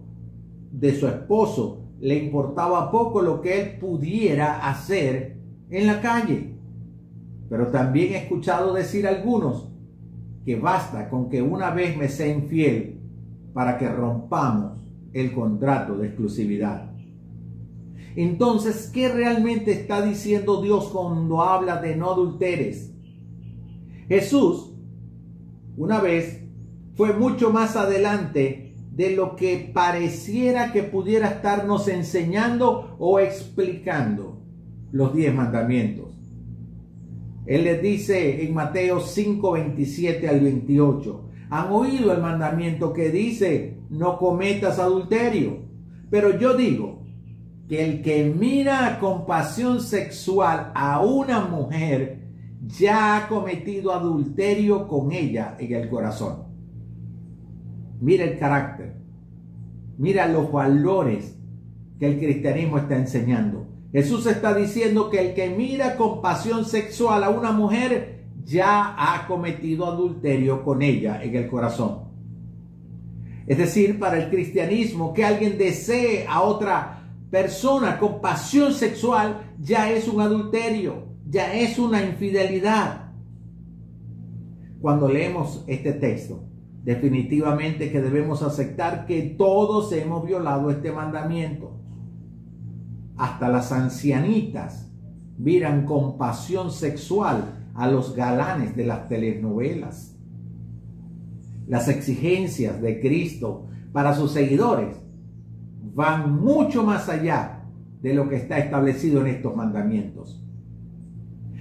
de 0.72 0.94
su 0.94 1.06
esposo, 1.06 1.82
le 2.00 2.16
importaba 2.16 2.90
poco 2.90 3.20
lo 3.22 3.40
que 3.40 3.60
él 3.60 3.78
pudiera 3.78 4.68
hacer 4.68 5.36
en 5.70 5.86
la 5.86 6.00
calle. 6.00 6.54
Pero 7.48 7.68
también 7.68 8.14
he 8.14 8.18
escuchado 8.18 8.72
decir 8.72 9.06
algunos 9.06 9.68
que 10.44 10.56
basta 10.56 11.08
con 11.08 11.28
que 11.28 11.42
una 11.42 11.70
vez 11.70 11.96
me 11.96 12.08
sea 12.08 12.28
infiel 12.28 13.00
para 13.52 13.78
que 13.78 13.88
rompamos 13.88 14.83
el 15.14 15.32
contrato 15.32 15.96
de 15.96 16.08
exclusividad. 16.08 16.90
Entonces, 18.16 18.90
¿qué 18.92 19.08
realmente 19.08 19.72
está 19.72 20.04
diciendo 20.04 20.60
Dios 20.60 20.88
cuando 20.88 21.40
habla 21.42 21.80
de 21.80 21.96
no 21.96 22.10
adulteres? 22.10 22.92
Jesús, 24.08 24.72
una 25.76 26.00
vez, 26.00 26.42
fue 26.94 27.12
mucho 27.12 27.50
más 27.50 27.74
adelante 27.74 28.74
de 28.92 29.16
lo 29.16 29.34
que 29.34 29.70
pareciera 29.74 30.72
que 30.72 30.84
pudiera 30.84 31.28
estarnos 31.28 31.88
enseñando 31.88 32.96
o 32.98 33.18
explicando 33.18 34.42
los 34.92 35.14
diez 35.14 35.34
mandamientos. 35.34 36.14
Él 37.46 37.64
les 37.64 37.82
dice 37.82 38.44
en 38.44 38.54
Mateo 38.54 39.00
5, 39.00 39.52
27 39.52 40.28
al 40.28 40.40
28, 40.40 41.24
han 41.50 41.72
oído 41.72 42.12
el 42.12 42.22
mandamiento 42.22 42.92
que 42.92 43.10
dice, 43.10 43.73
no 43.90 44.18
cometas 44.18 44.78
adulterio. 44.78 45.58
Pero 46.10 46.38
yo 46.38 46.54
digo 46.54 47.02
que 47.68 47.84
el 47.84 48.02
que 48.02 48.24
mira 48.24 48.98
con 49.00 49.26
pasión 49.26 49.80
sexual 49.80 50.72
a 50.74 51.00
una 51.00 51.40
mujer, 51.40 52.24
ya 52.66 53.16
ha 53.16 53.28
cometido 53.28 53.92
adulterio 53.92 54.88
con 54.88 55.12
ella 55.12 55.56
en 55.58 55.74
el 55.74 55.88
corazón. 55.88 56.44
Mira 58.00 58.24
el 58.24 58.38
carácter, 58.38 58.96
mira 59.98 60.26
los 60.28 60.50
valores 60.50 61.38
que 61.98 62.06
el 62.06 62.18
cristianismo 62.18 62.78
está 62.78 62.96
enseñando. 62.96 63.66
Jesús 63.92 64.26
está 64.26 64.54
diciendo 64.54 65.08
que 65.08 65.20
el 65.20 65.34
que 65.34 65.50
mira 65.50 65.96
con 65.96 66.20
pasión 66.20 66.64
sexual 66.64 67.22
a 67.22 67.30
una 67.30 67.52
mujer 67.52 68.24
ya 68.44 68.94
ha 68.98 69.26
cometido 69.26 69.86
adulterio 69.86 70.64
con 70.64 70.82
ella 70.82 71.22
en 71.22 71.36
el 71.36 71.48
corazón. 71.48 72.03
Es 73.46 73.58
decir, 73.58 73.98
para 73.98 74.22
el 74.22 74.30
cristianismo, 74.30 75.12
que 75.12 75.24
alguien 75.24 75.58
desee 75.58 76.26
a 76.26 76.42
otra 76.42 77.02
persona 77.30 77.98
con 77.98 78.20
pasión 78.20 78.72
sexual 78.72 79.54
ya 79.60 79.90
es 79.90 80.08
un 80.08 80.20
adulterio, 80.20 81.08
ya 81.28 81.54
es 81.54 81.78
una 81.78 82.02
infidelidad. 82.02 83.12
Cuando 84.80 85.08
leemos 85.08 85.64
este 85.66 85.92
texto, 85.92 86.44
definitivamente 86.82 87.90
que 87.90 88.00
debemos 88.00 88.42
aceptar 88.42 89.06
que 89.06 89.22
todos 89.22 89.92
hemos 89.92 90.26
violado 90.26 90.70
este 90.70 90.92
mandamiento 90.92 91.72
hasta 93.16 93.48
las 93.48 93.72
ancianitas 93.72 94.90
miran 95.38 95.86
con 95.86 96.18
pasión 96.18 96.70
sexual 96.70 97.70
a 97.74 97.88
los 97.88 98.14
galanes 98.14 98.76
de 98.76 98.86
las 98.86 99.08
telenovelas. 99.08 100.13
Las 101.66 101.88
exigencias 101.88 102.80
de 102.80 103.00
Cristo 103.00 103.66
para 103.92 104.14
sus 104.14 104.32
seguidores 104.32 104.96
van 105.94 106.40
mucho 106.42 106.82
más 106.82 107.08
allá 107.08 107.62
de 108.02 108.12
lo 108.12 108.28
que 108.28 108.36
está 108.36 108.58
establecido 108.58 109.20
en 109.20 109.28
estos 109.28 109.56
mandamientos. 109.56 110.44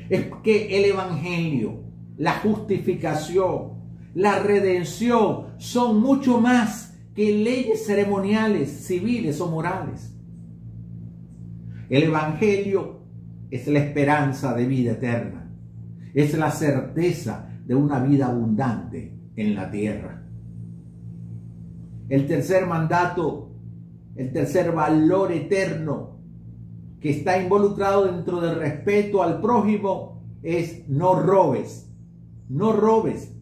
Es 0.09 0.25
que 0.43 0.77
el 0.77 0.85
Evangelio, 0.85 1.83
la 2.17 2.33
justificación, 2.39 3.73
la 4.13 4.39
redención 4.39 5.53
son 5.57 6.01
mucho 6.01 6.41
más 6.41 6.97
que 7.15 7.31
leyes 7.31 7.85
ceremoniales, 7.85 8.69
civiles 8.69 9.39
o 9.39 9.49
morales. 9.49 10.13
El 11.89 12.03
Evangelio 12.03 13.01
es 13.51 13.67
la 13.67 13.79
esperanza 13.79 14.53
de 14.55 14.65
vida 14.65 14.93
eterna. 14.93 15.51
Es 16.13 16.35
la 16.37 16.51
certeza 16.51 17.49
de 17.65 17.75
una 17.75 17.99
vida 17.99 18.27
abundante 18.27 19.22
en 19.35 19.55
la 19.55 19.71
tierra. 19.71 20.23
El 22.09 22.27
tercer 22.27 22.65
mandato, 22.65 23.51
el 24.15 24.31
tercer 24.31 24.71
valor 24.71 25.31
eterno 25.31 26.19
que 26.99 27.09
está 27.09 27.41
involucrado 27.41 28.05
dentro 28.05 28.39
del 28.39 28.55
respeto 28.55 29.23
al 29.23 29.41
prójimo 29.41 30.21
es 30.41 30.87
no 30.87 31.19
robes. 31.19 31.89
No 32.49 32.73
robes. 32.73 33.33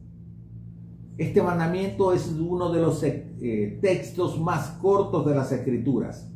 Este 1.18 1.42
mandamiento 1.42 2.14
es 2.14 2.28
uno 2.28 2.72
de 2.72 2.82
los 2.82 3.04
eh, 3.04 3.80
textos 3.82 4.40
más 4.40 4.70
cortos 4.82 5.26
de 5.26 5.36
las 5.36 5.52
escrituras 5.52 6.32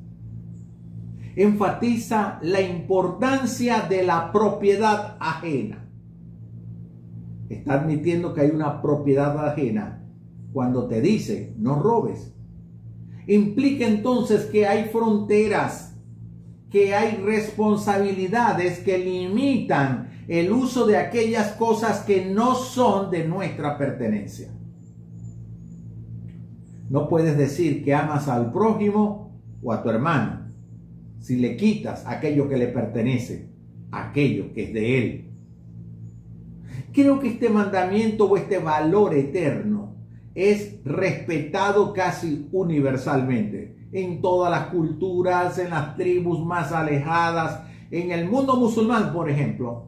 enfatiza 1.35 2.39
la 2.41 2.61
importancia 2.61 3.81
de 3.81 4.03
la 4.03 4.31
propiedad 4.31 5.17
ajena. 5.19 5.84
Está 7.49 7.81
admitiendo 7.81 8.33
que 8.33 8.41
hay 8.41 8.49
una 8.49 8.81
propiedad 8.81 9.45
ajena 9.45 10.03
cuando 10.53 10.87
te 10.87 11.01
dice 11.01 11.53
no 11.57 11.81
robes. 11.81 12.33
Implica 13.27 13.87
entonces 13.87 14.45
que 14.45 14.67
hay 14.67 14.85
fronteras, 14.85 15.97
que 16.69 16.93
hay 16.93 17.17
responsabilidades 17.17 18.79
que 18.79 18.97
limitan 18.97 20.09
el 20.27 20.51
uso 20.51 20.85
de 20.85 20.97
aquellas 20.97 21.53
cosas 21.53 22.01
que 22.01 22.25
no 22.25 22.55
son 22.55 23.11
de 23.11 23.27
nuestra 23.27 23.77
pertenencia. 23.77 24.51
No 26.89 27.09
puedes 27.09 27.37
decir 27.37 27.83
que 27.83 27.93
amas 27.93 28.27
al 28.27 28.51
prójimo 28.51 29.39
o 29.61 29.71
a 29.71 29.81
tu 29.81 29.89
hermano 29.89 30.45
si 31.25 31.37
le 31.37 31.57
quitas 31.57 32.05
aquello 32.05 32.47
que 32.47 32.55
le 32.55 32.67
pertenece, 32.67 33.49
aquello 33.91 34.53
que 34.53 34.65
es 34.65 34.73
de 34.73 34.97
él. 34.99 35.31
Creo 36.95 37.19
que 37.19 37.27
este 37.27 37.49
mandamiento 37.49 38.23
o 38.23 38.37
este 38.37 38.57
valor 38.57 39.13
eterno 39.13 39.97
es 40.33 40.81
respetado 40.85 41.91
casi 41.91 42.47
universalmente 42.53 43.89
en 43.91 44.21
todas 44.21 44.49
las 44.49 44.67
culturas, 44.67 45.59
en 45.59 45.71
las 45.71 45.97
tribus 45.97 46.39
más 46.45 46.71
alejadas, 46.71 47.63
en 47.91 48.11
el 48.11 48.29
mundo 48.29 48.55
musulmán, 48.55 49.11
por 49.11 49.29
ejemplo. 49.29 49.87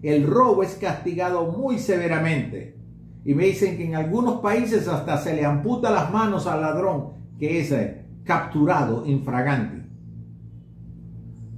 El 0.00 0.26
robo 0.26 0.62
es 0.62 0.76
castigado 0.76 1.52
muy 1.52 1.78
severamente. 1.78 2.74
Y 3.22 3.34
me 3.34 3.44
dicen 3.44 3.76
que 3.76 3.84
en 3.84 3.96
algunos 3.96 4.40
países 4.40 4.88
hasta 4.88 5.18
se 5.18 5.36
le 5.36 5.44
amputa 5.44 5.90
las 5.90 6.10
manos 6.10 6.46
al 6.46 6.62
ladrón 6.62 7.10
que 7.38 7.60
es 7.60 7.70
eh, 7.70 8.06
capturado 8.24 9.04
infragante. 9.04 9.86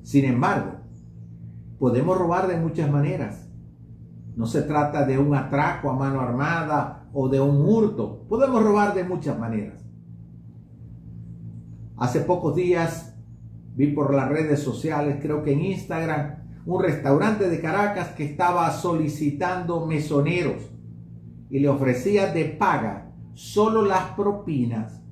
Sin 0.02 0.24
embargo, 0.24 0.72
podemos 1.78 2.18
robar 2.18 2.48
de 2.48 2.56
muchas 2.56 2.90
maneras. 2.90 3.41
No 4.36 4.46
se 4.46 4.62
trata 4.62 5.04
de 5.04 5.18
un 5.18 5.34
atraco 5.34 5.90
a 5.90 5.96
mano 5.96 6.20
armada 6.20 7.08
o 7.12 7.28
de 7.28 7.40
un 7.40 7.62
hurto. 7.68 8.24
Podemos 8.28 8.62
robar 8.62 8.94
de 8.94 9.04
muchas 9.04 9.38
maneras. 9.38 9.82
Hace 11.96 12.20
pocos 12.20 12.56
días 12.56 13.14
vi 13.74 13.88
por 13.88 14.14
las 14.14 14.28
redes 14.28 14.60
sociales, 14.60 15.18
creo 15.20 15.42
que 15.42 15.52
en 15.52 15.62
Instagram, 15.62 16.36
un 16.66 16.82
restaurante 16.82 17.48
de 17.48 17.60
Caracas 17.60 18.08
que 18.08 18.24
estaba 18.24 18.70
solicitando 18.70 19.86
mesoneros 19.86 20.70
y 21.50 21.58
le 21.58 21.68
ofrecía 21.68 22.32
de 22.32 22.44
paga 22.44 23.12
solo 23.34 23.84
las 23.84 24.10
propinas 24.14 25.02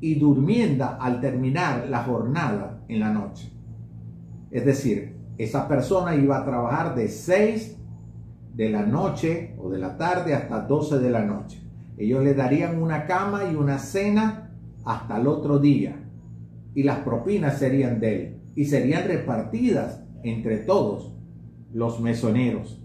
y 0.00 0.16
durmienda 0.16 0.98
al 1.00 1.20
terminar 1.20 1.86
la 1.88 2.04
jornada 2.04 2.82
en 2.88 3.00
la 3.00 3.10
noche. 3.10 3.52
Es 4.50 4.64
decir, 4.64 5.16
esa 5.38 5.68
persona 5.68 6.14
iba 6.14 6.38
a 6.38 6.44
trabajar 6.44 6.94
de 6.94 7.08
6 7.08 7.78
de 8.54 8.70
la 8.70 8.82
noche 8.82 9.54
o 9.58 9.70
de 9.70 9.78
la 9.78 9.96
tarde 9.96 10.34
hasta 10.34 10.60
12 10.60 10.98
de 10.98 11.10
la 11.10 11.24
noche. 11.24 11.60
Ellos 11.96 12.22
le 12.22 12.34
darían 12.34 12.80
una 12.82 13.06
cama 13.06 13.50
y 13.50 13.54
una 13.54 13.78
cena 13.78 14.50
hasta 14.84 15.20
el 15.20 15.26
otro 15.26 15.58
día. 15.58 15.96
Y 16.74 16.82
las 16.82 16.98
propinas 16.98 17.58
serían 17.58 18.00
de 18.00 18.14
él. 18.14 18.36
Y 18.54 18.64
serían 18.64 19.06
repartidas 19.06 20.02
entre 20.22 20.58
todos 20.58 21.12
los 21.72 22.00
mesoneros. 22.00 22.78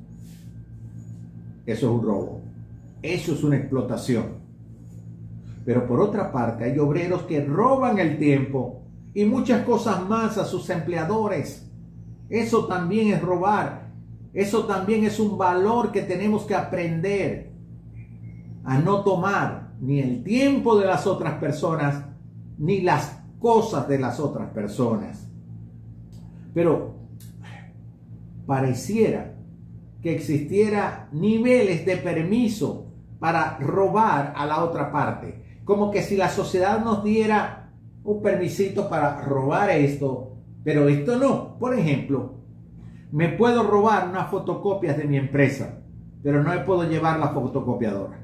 Eso 1.65 1.87
es 1.87 1.93
un 1.99 2.05
robo. 2.05 2.41
Eso 3.01 3.33
es 3.33 3.43
una 3.43 3.57
explotación. 3.57 4.37
Pero 5.65 5.85
por 5.85 5.99
otra 5.99 6.31
parte 6.31 6.63
hay 6.63 6.79
obreros 6.79 7.23
que 7.23 7.43
roban 7.43 7.99
el 7.99 8.17
tiempo 8.17 8.83
y 9.13 9.25
muchas 9.25 9.65
cosas 9.65 10.07
más 10.07 10.37
a 10.37 10.45
sus 10.45 10.69
empleadores. 10.69 11.67
Eso 12.29 12.67
también 12.67 13.13
es 13.13 13.21
robar. 13.21 13.86
Eso 14.37 14.67
también 14.67 15.03
es 15.03 15.19
un 15.19 15.35
valor 15.35 15.91
que 15.91 16.03
tenemos 16.03 16.43
que 16.45 16.53
aprender 16.53 17.53
a 18.63 18.77
no 18.77 19.03
tomar 19.03 19.71
ni 19.81 19.99
el 19.99 20.23
tiempo 20.23 20.77
de 20.77 20.85
las 20.85 21.07
otras 21.07 21.39
personas 21.39 22.05
ni 22.59 22.81
las 22.81 23.19
cosas 23.39 23.87
de 23.87 23.97
las 23.97 24.19
otras 24.19 24.51
personas. 24.51 25.27
Pero 26.53 26.93
pareciera 28.45 29.33
que 30.03 30.13
existiera 30.13 31.09
niveles 31.11 31.83
de 31.83 31.97
permiso 31.97 32.91
para 33.17 33.57
robar 33.57 34.33
a 34.37 34.45
la 34.45 34.63
otra 34.63 34.91
parte 34.91 35.61
como 35.65 35.89
que 35.89 36.03
si 36.03 36.15
la 36.15 36.29
sociedad 36.29 36.85
nos 36.85 37.03
diera 37.03 37.71
un 38.03 38.21
permisito 38.21 38.87
para 38.87 39.19
robar 39.19 39.71
esto, 39.71 40.37
pero 40.63 40.87
esto 40.87 41.17
no. 41.17 41.57
Por 41.57 41.73
ejemplo, 41.73 42.35
me 43.11 43.29
puedo 43.29 43.63
robar 43.63 44.09
unas 44.09 44.29
fotocopias 44.29 44.97
de 44.97 45.05
mi 45.05 45.17
empresa, 45.17 45.79
pero 46.23 46.43
no 46.43 46.49
me 46.49 46.59
puedo 46.59 46.83
llevar 46.83 47.19
la 47.19 47.29
fotocopiadora. 47.29 48.19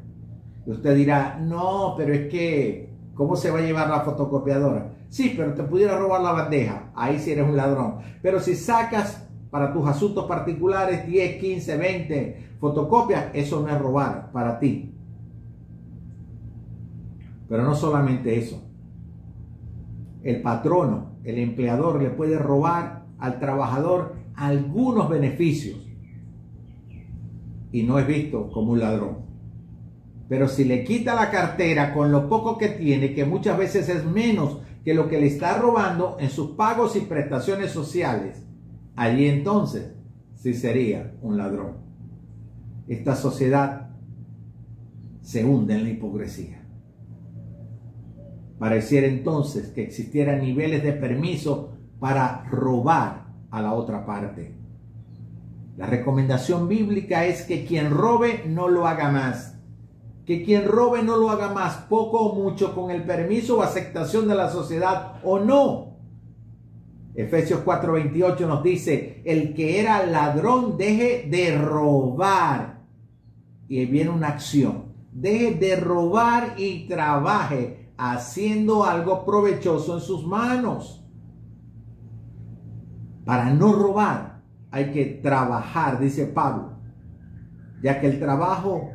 Y 0.65 0.71
usted 0.71 0.95
dirá, 0.95 1.39
no, 1.41 1.93
pero 1.97 2.13
es 2.13 2.29
que, 2.29 2.93
¿cómo 3.13 3.35
se 3.35 3.51
va 3.51 3.59
a 3.59 3.63
llevar 3.63 3.89
la 3.89 4.01
fotocopiadora? 4.01 4.91
Sí, 5.09 5.33
pero 5.37 5.53
te 5.53 5.63
pudiera 5.63 5.97
robar 5.97 6.21
la 6.21 6.31
bandeja, 6.31 6.91
ahí 6.95 7.19
sí 7.19 7.31
eres 7.31 7.47
un 7.47 7.55
ladrón. 7.55 7.99
Pero 8.21 8.39
si 8.39 8.55
sacas 8.55 9.29
para 9.51 9.71
tus 9.71 9.87
asuntos 9.87 10.25
particulares 10.25 11.05
10, 11.05 11.39
15, 11.39 11.77
20 11.77 12.49
fotocopias, 12.59 13.25
eso 13.33 13.61
no 13.61 13.69
es 13.69 13.79
robar 13.79 14.31
para 14.31 14.59
ti. 14.59 14.95
Pero 17.47 17.63
no 17.63 17.75
solamente 17.75 18.37
eso. 18.37 18.63
El 20.23 20.41
patrono, 20.41 21.11
el 21.23 21.37
empleador 21.37 22.01
le 22.01 22.09
puede 22.09 22.39
robar 22.39 23.03
al 23.19 23.39
trabajador 23.39 24.15
algunos 24.35 25.09
beneficios 25.09 25.79
y 27.71 27.83
no 27.83 27.99
es 27.99 28.07
visto 28.07 28.49
como 28.51 28.73
un 28.73 28.79
ladrón. 28.79 29.17
Pero 30.29 30.47
si 30.47 30.63
le 30.63 30.83
quita 30.83 31.15
la 31.15 31.29
cartera 31.29 31.93
con 31.93 32.11
lo 32.11 32.29
poco 32.29 32.57
que 32.57 32.69
tiene, 32.69 33.13
que 33.13 33.25
muchas 33.25 33.57
veces 33.57 33.89
es 33.89 34.05
menos 34.05 34.59
que 34.85 34.93
lo 34.93 35.07
que 35.07 35.19
le 35.19 35.27
está 35.27 35.57
robando 35.57 36.17
en 36.19 36.29
sus 36.29 36.51
pagos 36.51 36.95
y 36.95 37.01
prestaciones 37.01 37.71
sociales, 37.71 38.43
allí 38.95 39.27
entonces 39.27 39.93
sí 40.35 40.53
sería 40.53 41.15
un 41.21 41.37
ladrón. 41.37 41.77
Esta 42.87 43.15
sociedad 43.15 43.89
se 45.21 45.43
hunde 45.43 45.75
en 45.75 45.83
la 45.83 45.89
hipocresía. 45.89 46.61
Pareciera 48.59 49.07
entonces 49.07 49.69
que 49.69 49.83
existieran 49.83 50.41
niveles 50.41 50.83
de 50.83 50.93
permiso 50.93 51.73
para 51.99 52.43
robar 52.49 53.22
a 53.53 53.61
la 53.61 53.73
otra 53.73 54.03
parte. 54.03 54.51
La 55.77 55.85
recomendación 55.85 56.67
bíblica 56.67 57.25
es 57.25 57.43
que 57.43 57.65
quien 57.65 57.91
robe 57.91 58.45
no 58.47 58.67
lo 58.67 58.87
haga 58.87 59.11
más. 59.11 59.59
Que 60.25 60.43
quien 60.43 60.67
robe 60.67 61.03
no 61.03 61.17
lo 61.17 61.29
haga 61.29 61.53
más, 61.53 61.75
poco 61.87 62.19
o 62.19 62.35
mucho, 62.35 62.73
con 62.73 62.89
el 62.89 63.03
permiso 63.03 63.59
o 63.59 63.61
aceptación 63.61 64.27
de 64.27 64.33
la 64.33 64.49
sociedad 64.49 65.19
o 65.23 65.37
no. 65.37 65.97
Efesios 67.13 67.63
4:28 67.63 68.47
nos 68.47 68.63
dice, 68.63 69.21
el 69.23 69.53
que 69.53 69.79
era 69.79 70.03
ladrón 70.03 70.75
deje 70.75 71.27
de 71.29 71.55
robar. 71.55 72.81
Y 73.67 73.85
viene 73.85 74.09
una 74.09 74.29
acción. 74.29 74.85
Deje 75.11 75.53
de 75.53 75.75
robar 75.75 76.55
y 76.57 76.87
trabaje 76.87 77.91
haciendo 77.97 78.83
algo 78.83 79.23
provechoso 79.23 79.93
en 79.93 80.01
sus 80.01 80.25
manos. 80.25 81.02
Para 83.25 83.51
no 83.51 83.73
robar 83.73 84.41
hay 84.71 84.91
que 84.91 85.05
trabajar, 85.05 85.99
dice 85.99 86.25
Pablo, 86.25 86.73
ya 87.81 87.99
que 87.99 88.07
el 88.07 88.19
trabajo 88.19 88.91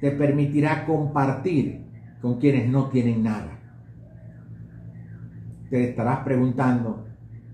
te 0.00 0.10
permitirá 0.12 0.86
compartir 0.86 1.84
con 2.20 2.38
quienes 2.38 2.68
no 2.68 2.88
tienen 2.88 3.22
nada. 3.22 3.58
Te 5.70 5.90
estarás 5.90 6.20
preguntando, 6.20 7.06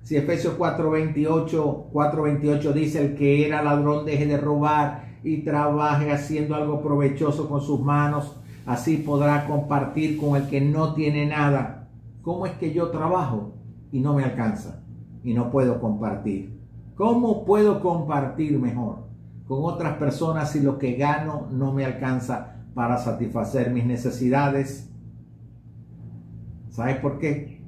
si 0.02 0.16
Efesios 0.16 0.54
4:28, 0.58 1.90
4:28 1.92 2.72
dice 2.72 3.06
el 3.06 3.14
que 3.14 3.46
era 3.46 3.62
ladrón 3.62 4.04
deje 4.04 4.26
de 4.26 4.36
robar 4.36 5.12
y 5.24 5.38
trabaje 5.38 6.12
haciendo 6.12 6.54
algo 6.54 6.82
provechoso 6.82 7.48
con 7.48 7.60
sus 7.60 7.80
manos, 7.80 8.42
Así 8.64 8.98
podrá 8.98 9.46
compartir 9.46 10.16
con 10.16 10.36
el 10.36 10.48
que 10.48 10.60
no 10.60 10.94
tiene 10.94 11.26
nada. 11.26 11.88
¿Cómo 12.22 12.46
es 12.46 12.52
que 12.52 12.72
yo 12.72 12.90
trabajo 12.90 13.54
y 13.90 14.00
no 14.00 14.14
me 14.14 14.24
alcanza 14.24 14.82
y 15.24 15.34
no 15.34 15.50
puedo 15.50 15.80
compartir? 15.80 16.60
¿Cómo 16.94 17.44
puedo 17.44 17.80
compartir 17.80 18.58
mejor 18.58 19.06
con 19.46 19.64
otras 19.64 19.96
personas 19.96 20.50
si 20.52 20.60
lo 20.60 20.78
que 20.78 20.94
gano 20.94 21.48
no 21.50 21.72
me 21.72 21.84
alcanza 21.84 22.56
para 22.74 22.98
satisfacer 22.98 23.70
mis 23.70 23.84
necesidades? 23.84 24.90
¿Sabes 26.70 26.96
por 26.98 27.18
qué? 27.18 27.60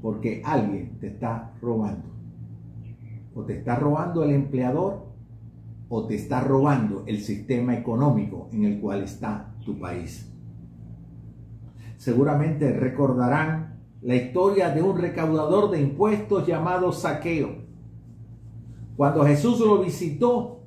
Porque 0.00 0.42
alguien 0.44 0.98
te 0.98 1.08
está 1.08 1.52
robando. 1.60 2.10
O 3.34 3.42
te 3.42 3.58
está 3.58 3.76
robando 3.76 4.24
el 4.24 4.32
empleador 4.32 5.06
o 5.88 6.06
te 6.06 6.14
está 6.14 6.40
robando 6.40 7.04
el 7.06 7.20
sistema 7.20 7.74
económico 7.74 8.48
en 8.52 8.64
el 8.64 8.80
cual 8.80 9.02
está 9.02 9.54
tu 9.64 9.78
país. 9.78 10.30
Seguramente 11.96 12.72
recordarán 12.72 13.71
la 14.02 14.16
historia 14.16 14.70
de 14.70 14.82
un 14.82 14.98
recaudador 14.98 15.70
de 15.70 15.80
impuestos 15.80 16.46
llamado 16.46 16.92
Saqueo. 16.92 17.62
Cuando 18.96 19.24
Jesús 19.24 19.60
lo 19.60 19.78
visitó, 19.78 20.60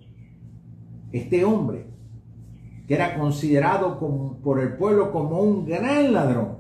este 1.12 1.44
hombre, 1.46 1.88
que 2.88 2.96
era 2.96 3.18
considerado 3.18 4.00
por 4.42 4.60
el 4.60 4.76
pueblo 4.76 5.12
como 5.12 5.40
un 5.42 5.66
gran 5.66 6.14
ladrón, 6.14 6.60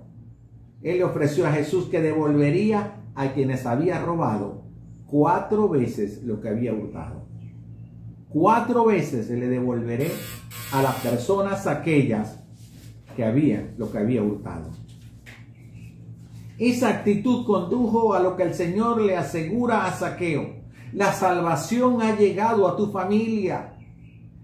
él 0.81 0.97
le 0.97 1.03
ofreció 1.03 1.47
a 1.47 1.51
Jesús 1.51 1.85
que 1.85 2.01
devolvería 2.01 3.01
a 3.15 3.33
quienes 3.33 3.65
había 3.65 4.03
robado 4.03 4.63
cuatro 5.07 5.69
veces 5.69 6.23
lo 6.23 6.41
que 6.41 6.49
había 6.49 6.73
hurtado. 6.73 7.25
Cuatro 8.29 8.85
veces 8.85 9.29
le 9.29 9.47
devolveré 9.47 10.11
a 10.73 10.81
las 10.81 10.95
personas 10.95 11.67
aquellas 11.67 12.43
que 13.15 13.23
había 13.23 13.73
lo 13.77 13.91
que 13.91 13.97
había 13.97 14.21
hurtado. 14.21 14.84
Esa 16.57 16.89
actitud 16.89 17.45
condujo 17.45 18.13
a 18.13 18.19
lo 18.19 18.35
que 18.35 18.43
el 18.43 18.53
Señor 18.53 19.01
le 19.01 19.17
asegura 19.17 19.85
a 19.85 19.91
Saqueo. 19.91 20.63
La 20.93 21.11
salvación 21.11 22.01
ha 22.01 22.15
llegado 22.15 22.67
a 22.67 22.77
tu 22.77 22.91
familia. 22.91 23.73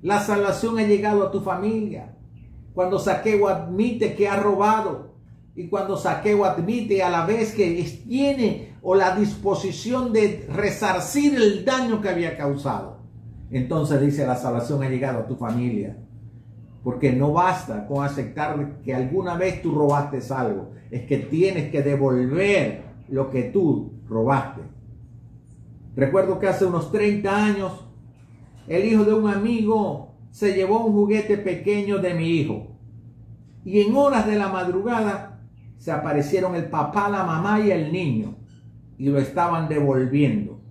La 0.02 0.20
salvación 0.20 0.78
ha 0.80 0.84
llegado 0.84 1.24
a 1.24 1.32
tu 1.32 1.42
familia. 1.42 2.18
Cuando 2.74 3.00
Saqueo 3.00 3.48
admite 3.48 4.16
que 4.16 4.28
ha 4.28 4.36
robado 4.36 5.12
y 5.56 5.68
cuando 5.68 5.98
Saqueo 5.98 6.44
admite 6.46 7.04
a 7.04 7.10
la 7.10 7.26
vez 7.26 7.54
que 7.54 7.82
tiene 8.08 8.74
o 8.82 8.96
la 8.96 9.16
disposición 9.16 10.12
de 10.12 10.48
resarcir 10.52 11.36
el 11.36 11.64
daño 11.64 12.02
que 12.02 12.10
había 12.10 12.38
causado. 12.38 13.00
Entonces 13.52 14.02
dice, 14.02 14.26
la 14.26 14.36
salvación 14.36 14.82
ha 14.84 14.90
llegado 14.90 15.20
a 15.20 15.28
tu 15.28 15.36
familia. 15.36 15.98
Porque 16.84 17.12
no 17.12 17.34
basta 17.34 17.86
con 17.88 18.04
aceptar 18.04 18.82
que 18.84 18.94
alguna 18.94 19.36
vez 19.36 19.62
tú 19.62 19.72
robaste 19.72 20.20
algo. 20.34 20.72
Es 20.90 21.04
que 21.04 21.18
tienes 21.18 21.72
que 21.72 21.84
devolver 21.84 22.84
lo 23.08 23.30
que 23.30 23.44
tú 23.44 23.94
robaste. 24.08 24.62
Recuerdo 25.96 26.40
que 26.40 26.48
hace 26.48 26.66
unos 26.66 26.92
30 26.92 27.46
años 27.46 27.86
el 28.68 28.86
hijo 28.86 29.04
de 29.04 29.14
un 29.14 29.30
amigo 29.30 30.16
se 30.32 30.54
llevó 30.54 30.86
un 30.86 30.94
juguete 30.94 31.38
pequeño 31.38 31.98
de 31.98 32.14
mi 32.14 32.30
hijo. 32.30 32.68
Y 33.64 33.82
en 33.82 33.96
horas 33.96 34.26
de 34.26 34.38
la 34.38 34.48
madrugada 34.48 35.40
se 35.78 35.92
aparecieron 35.92 36.56
el 36.56 36.66
papá, 36.66 37.10
la 37.10 37.24
mamá 37.24 37.60
y 37.60 37.72
el 37.72 37.92
niño. 37.92 38.36
Y 38.98 39.10
lo 39.10 39.20
estaban 39.20 39.68
devolviendo. 39.68 40.62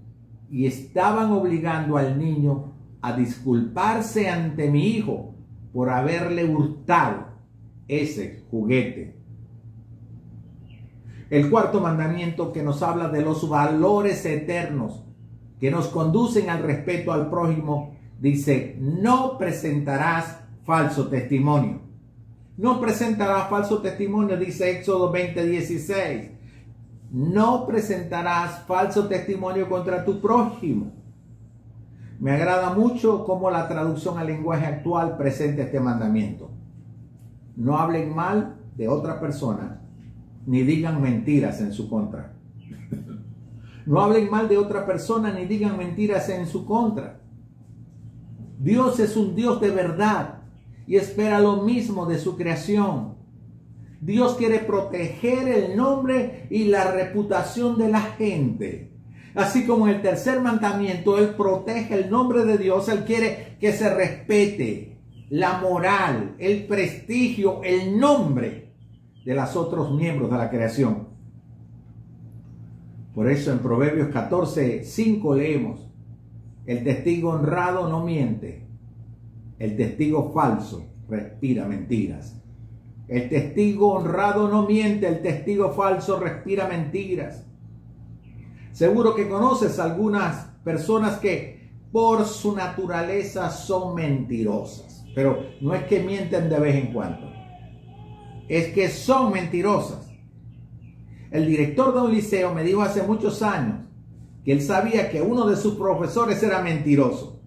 Y 0.51 0.67
estaban 0.67 1.31
obligando 1.31 1.97
al 1.97 2.19
niño 2.19 2.73
a 3.03 3.13
disculparse 3.13 4.29
ante 4.29 4.71
mi 4.71 4.89
hijo 4.89 5.30
por 5.73 5.91
haberle 5.91 6.45
hurtado 6.45 7.27
ese 7.89 8.45
juguete. 8.51 9.17
El 11.29 11.49
cuarto 11.49 11.81
mandamiento 11.81 12.53
que 12.53 12.63
nos 12.63 12.83
habla 12.83 13.09
de 13.09 13.23
los 13.23 13.49
valores 13.49 14.25
eternos 14.27 15.05
que 15.61 15.71
nos 15.71 15.89
conducen 15.89 16.49
al 16.51 16.63
respeto 16.63 17.13
al 17.13 17.29
prójimo, 17.29 17.95
dice, 18.19 18.77
no 18.81 19.37
presentarás 19.37 20.41
falso 20.65 21.09
testimonio. 21.09 21.81
No 22.57 22.81
presentarás 22.81 23.49
falso 23.49 23.81
testimonio, 23.81 24.37
dice 24.37 24.71
Éxodo 24.71 25.13
20:16. 25.13 26.31
No 27.11 27.67
presentarás 27.67 28.65
falso 28.67 29.07
testimonio 29.07 29.69
contra 29.69 30.05
tu 30.05 30.21
prójimo. 30.21 30.93
Me 32.21 32.33
agrada 32.33 32.75
mucho 32.75 33.25
cómo 33.25 33.51
la 33.51 33.67
traducción 33.67 34.19
al 34.19 34.27
lenguaje 34.27 34.67
actual 34.67 35.17
presenta 35.17 35.63
este 35.63 35.81
mandamiento. 35.81 36.51
No 37.57 37.79
hablen 37.79 38.15
mal 38.15 38.57
de 38.77 38.89
otra 38.89 39.19
persona, 39.19 39.81
ni 40.47 40.63
digan 40.63 41.01
mentiras 41.01 41.63
en 41.63 41.73
su 41.73 41.89
contra. 41.89 42.35
No 43.87 44.03
hablen 44.03 44.31
mal 44.31 44.49
de 44.49 44.59
otra 44.59 44.85
persona 44.85 45.33
ni 45.33 45.47
digan 45.47 45.79
mentiras 45.79 46.29
en 46.29 46.47
su 46.47 46.67
contra. 46.67 47.21
Dios 48.59 49.01
es 49.01 49.17
un 49.17 49.35
Dios 49.35 49.59
de 49.63 49.71
verdad 49.71 50.41
y 50.87 50.97
espera 50.97 51.41
lo 51.41 51.63
mismo 51.63 52.05
de 52.05 52.19
su 52.19 52.37
creación. 52.37 53.15
Dios 54.03 54.35
quiere 54.37 54.59
proteger 54.59 55.49
el 55.49 55.77
nombre 55.77 56.47
y 56.51 56.65
la 56.65 56.91
reputación 56.93 57.79
de 57.79 57.89
la 57.89 58.01
gente. 58.01 58.90
Así 59.35 59.67
como 59.67 59.87
en 59.87 59.97
el 59.97 60.03
tercer 60.03 60.41
mandamiento, 60.41 61.19
Él 61.19 61.35
protege 61.35 61.95
el 61.95 62.11
nombre 62.11 62.45
de 62.45 62.59
Dios, 62.59 62.89
Él 62.89 63.05
quiere 63.05 63.57
que 63.61 63.73
se 63.73 63.93
respete 63.95 64.99
la 65.31 65.61
moral, 65.61 66.35
el 66.39 66.67
prestigio, 66.67 67.63
el 67.63 67.99
nombre 67.99 68.73
de 69.25 69.35
los 69.35 69.55
otros 69.57 69.95
miembros 69.95 70.31
de 70.31 70.37
la 70.37 70.51
creación. 70.51 71.09
Por 73.15 73.31
eso 73.31 73.53
en 73.53 73.59
Proverbios 73.59 74.09
14, 74.09 74.85
5 74.85 75.35
leemos, 75.35 75.87
el 76.67 76.85
testigo 76.85 77.31
honrado 77.31 77.89
no 77.89 78.05
miente, 78.05 78.67
el 79.59 79.77
testigo 79.77 80.33
falso 80.33 80.87
respira 81.09 81.67
mentiras. 81.67 82.37
El 83.09 83.29
testigo 83.29 83.95
honrado 83.95 84.49
no 84.49 84.67
miente, 84.67 85.09
el 85.09 85.21
testigo 85.21 85.73
falso 85.73 86.21
respira 86.21 86.69
mentiras. 86.69 87.45
Seguro 88.73 89.15
que 89.15 89.29
conoces 89.29 89.79
algunas 89.79 90.47
personas 90.65 91.19
que 91.19 91.71
por 91.93 92.25
su 92.25 92.55
naturaleza 92.55 93.51
son 93.51 93.95
mentirosas, 93.95 95.05
pero 95.15 95.39
no 95.61 95.75
es 95.75 95.85
que 95.85 96.01
mienten 96.01 96.49
de 96.49 96.61
vez 96.61 96.77
en 96.77 96.93
cuando, 96.93 97.33
es 98.49 98.73
que 98.73 98.89
son 98.89 99.33
mentirosas. 99.33 100.09
El 101.31 101.47
director 101.47 101.95
de 101.95 102.01
un 102.01 102.13
liceo 102.13 102.55
me 102.55 102.65
dijo 102.65 102.83
hace 102.83 103.03
muchos 103.03 103.43
años 103.43 103.77
que 104.45 104.53
él 104.53 104.63
sabía 104.63 105.11
que 105.11 105.21
uno 105.21 105.47
de 105.47 105.57
sus 105.57 105.75
profesores 105.75 106.43
era 106.43 106.63
mentiroso, 106.63 107.41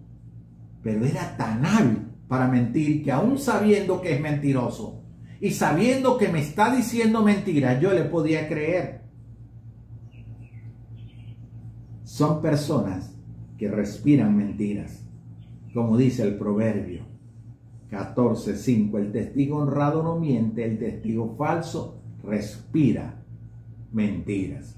pero 0.82 1.04
era 1.04 1.36
tan 1.36 1.64
hábil 1.64 1.98
para 2.28 2.48
mentir 2.48 3.02
que 3.02 3.12
aún 3.12 3.38
sabiendo 3.38 4.00
que 4.00 4.14
es 4.14 4.20
mentiroso 4.20 5.02
y 5.40 5.50
sabiendo 5.50 6.16
que 6.16 6.28
me 6.28 6.40
está 6.40 6.74
diciendo 6.74 7.22
mentiras, 7.22 7.80
yo 7.80 7.92
le 7.92 8.04
podía 8.04 8.48
creer. 8.48 9.03
Son 12.14 12.40
personas 12.40 13.12
que 13.58 13.68
respiran 13.68 14.36
mentiras, 14.36 15.02
como 15.74 15.96
dice 15.96 16.22
el 16.22 16.38
proverbio 16.38 17.02
14.5, 17.90 18.98
el 19.00 19.10
testigo 19.10 19.56
honrado 19.56 20.00
no 20.04 20.14
miente, 20.14 20.64
el 20.64 20.78
testigo 20.78 21.34
falso 21.36 21.96
respira 22.22 23.20
mentiras. 23.92 24.76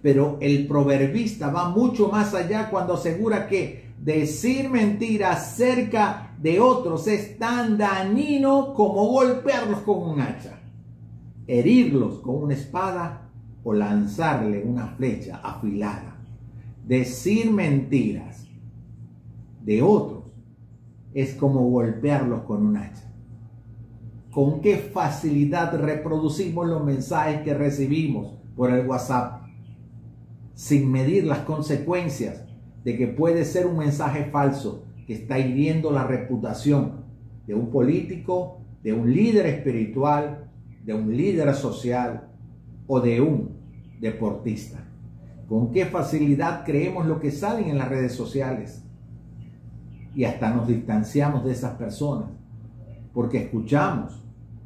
Pero 0.00 0.38
el 0.40 0.68
proverbista 0.68 1.50
va 1.50 1.70
mucho 1.70 2.08
más 2.08 2.32
allá 2.34 2.70
cuando 2.70 2.94
asegura 2.94 3.48
que 3.48 3.90
decir 4.00 4.70
mentiras 4.70 5.56
cerca 5.56 6.36
de 6.40 6.60
otros 6.60 7.08
es 7.08 7.36
tan 7.36 7.76
dañino 7.76 8.74
como 8.74 9.08
golpearlos 9.08 9.80
con 9.80 10.08
un 10.08 10.20
hacha, 10.20 10.60
herirlos 11.48 12.20
con 12.20 12.44
una 12.44 12.54
espada 12.54 13.28
o 13.64 13.74
lanzarle 13.74 14.62
una 14.62 14.86
flecha 14.86 15.40
afilada. 15.42 16.13
Decir 16.86 17.50
mentiras 17.50 18.46
de 19.62 19.82
otros 19.82 20.24
es 21.14 21.34
como 21.34 21.68
golpearlos 21.70 22.42
con 22.42 22.66
un 22.66 22.76
hacha 22.76 23.04
con 24.34 24.60
qué 24.60 24.78
facilidad 24.78 25.80
reproducimos 25.80 26.66
los 26.66 26.84
mensajes 26.84 27.42
que 27.42 27.54
recibimos 27.54 28.34
por 28.56 28.72
el 28.72 28.84
WhatsApp, 28.84 29.44
sin 30.54 30.90
medir 30.90 31.24
las 31.24 31.38
consecuencias 31.40 32.44
de 32.82 32.96
que 32.96 33.06
puede 33.06 33.44
ser 33.44 33.66
un 33.66 33.78
mensaje 33.78 34.24
falso 34.32 34.86
que 35.06 35.14
está 35.14 35.38
hiriendo 35.38 35.92
la 35.92 36.04
reputación 36.04 37.04
de 37.46 37.54
un 37.54 37.70
político, 37.70 38.58
de 38.82 38.92
un 38.92 39.12
líder 39.12 39.46
espiritual, 39.46 40.50
de 40.84 40.94
un 40.94 41.16
líder 41.16 41.54
social 41.54 42.28
o 42.88 43.00
de 43.00 43.20
un 43.20 43.50
deportista. 44.00 44.84
Con 45.48 45.70
qué 45.70 45.86
facilidad 45.86 46.64
creemos 46.64 47.06
lo 47.06 47.20
que 47.20 47.30
salen 47.30 47.68
en 47.68 47.78
las 47.78 47.88
redes 47.88 48.14
sociales 48.14 48.82
y 50.14 50.24
hasta 50.24 50.50
nos 50.50 50.66
distanciamos 50.66 51.44
de 51.44 51.52
esas 51.52 51.76
personas 51.76 52.30
porque 53.14 53.38
escuchamos 53.38 54.20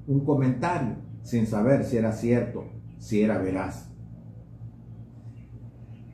un 0.07 0.25
comentario 0.25 0.97
sin 1.23 1.47
saber 1.47 1.85
si 1.85 1.99
era 1.99 2.13
cierto, 2.13 2.65
si 2.99 3.21
era 3.21 3.39
veraz. 3.39 3.91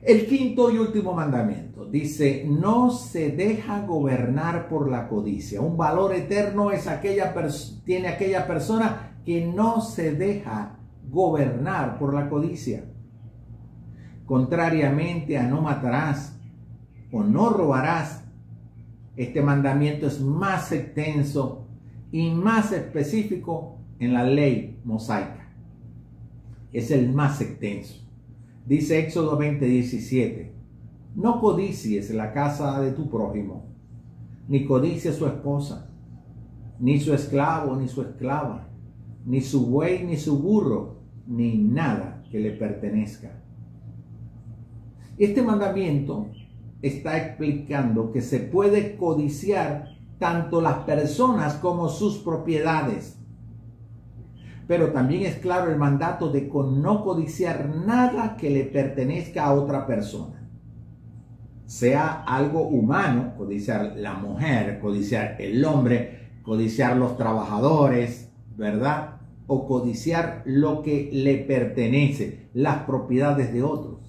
El 0.01 0.27
quinto 0.27 0.69
y 0.69 0.77
último 0.77 1.13
mandamiento 1.13 1.85
dice, 1.85 2.45
no 2.47 2.91
se 2.91 3.31
deja 3.31 3.85
gobernar 3.87 4.67
por 4.67 4.91
la 4.91 5.07
codicia. 5.07 5.61
Un 5.61 5.77
valor 5.77 6.13
eterno 6.13 6.71
es 6.71 6.87
aquella 6.87 7.33
tiene 7.85 8.09
aquella 8.09 8.45
persona 8.45 9.17
que 9.25 9.47
no 9.47 9.81
se 9.81 10.13
deja 10.13 10.77
gobernar 11.09 11.97
por 11.97 12.13
la 12.13 12.29
codicia. 12.29 12.83
Contrariamente 14.25 15.37
a 15.37 15.47
no 15.47 15.61
matarás 15.61 16.39
o 17.11 17.23
no 17.23 17.49
robarás, 17.49 18.23
este 19.15 19.41
mandamiento 19.41 20.07
es 20.07 20.19
más 20.19 20.71
extenso 20.71 21.67
y 22.11 22.31
más 22.31 22.71
específico 22.71 23.77
en 23.99 24.13
la 24.13 24.23
ley 24.23 24.81
mosaica. 24.83 25.53
Es 26.73 26.91
el 26.91 27.13
más 27.13 27.39
extenso. 27.39 28.03
Dice 28.65 28.99
Éxodo 28.99 29.37
20:17, 29.37 30.51
no 31.15 31.39
codicies 31.39 32.09
la 32.09 32.33
casa 32.33 32.81
de 32.81 32.91
tu 32.91 33.09
prójimo, 33.09 33.67
ni 34.47 34.65
codicies 34.65 35.15
su 35.15 35.27
esposa, 35.27 35.89
ni 36.79 36.99
su 36.99 37.13
esclavo, 37.13 37.75
ni 37.75 37.87
su 37.87 38.01
esclava, 38.01 38.67
ni 39.25 39.41
su 39.41 39.67
buey, 39.67 40.03
ni 40.03 40.17
su 40.17 40.39
burro, 40.39 40.99
ni 41.27 41.57
nada 41.57 42.23
que 42.29 42.39
le 42.39 42.51
pertenezca. 42.51 43.44
Este 45.17 45.41
mandamiento 45.41 46.27
está 46.81 47.17
explicando 47.17 48.11
que 48.11 48.21
se 48.21 48.39
puede 48.39 48.95
codiciar 48.97 49.95
tanto 50.19 50.61
las 50.61 50.79
personas 50.79 51.55
como 51.55 51.89
sus 51.89 52.17
propiedades 52.17 53.15
pero 54.67 54.91
también 54.91 55.23
es 55.23 55.35
claro 55.35 55.71
el 55.71 55.77
mandato 55.77 56.31
de 56.31 56.49
no 56.51 57.03
codiciar 57.03 57.69
nada 57.85 58.35
que 58.35 58.49
le 58.49 58.63
pertenezca 58.63 59.45
a 59.45 59.53
otra 59.53 59.85
persona. 59.85 60.41
sea 61.65 62.23
algo 62.27 62.61
humano, 62.61 63.33
codiciar 63.37 63.93
la 63.95 64.13
mujer, 64.13 64.79
codiciar 64.79 65.35
el 65.39 65.65
hombre, 65.65 66.29
codiciar 66.43 66.95
los 66.95 67.17
trabajadores, 67.17 68.31
¿verdad? 68.55 69.17
O 69.47 69.67
codiciar 69.67 70.43
lo 70.45 70.83
que 70.83 71.09
le 71.11 71.37
pertenece, 71.37 72.49
las 72.53 72.83
propiedades 72.83 73.51
de 73.51 73.63
otros. 73.63 74.04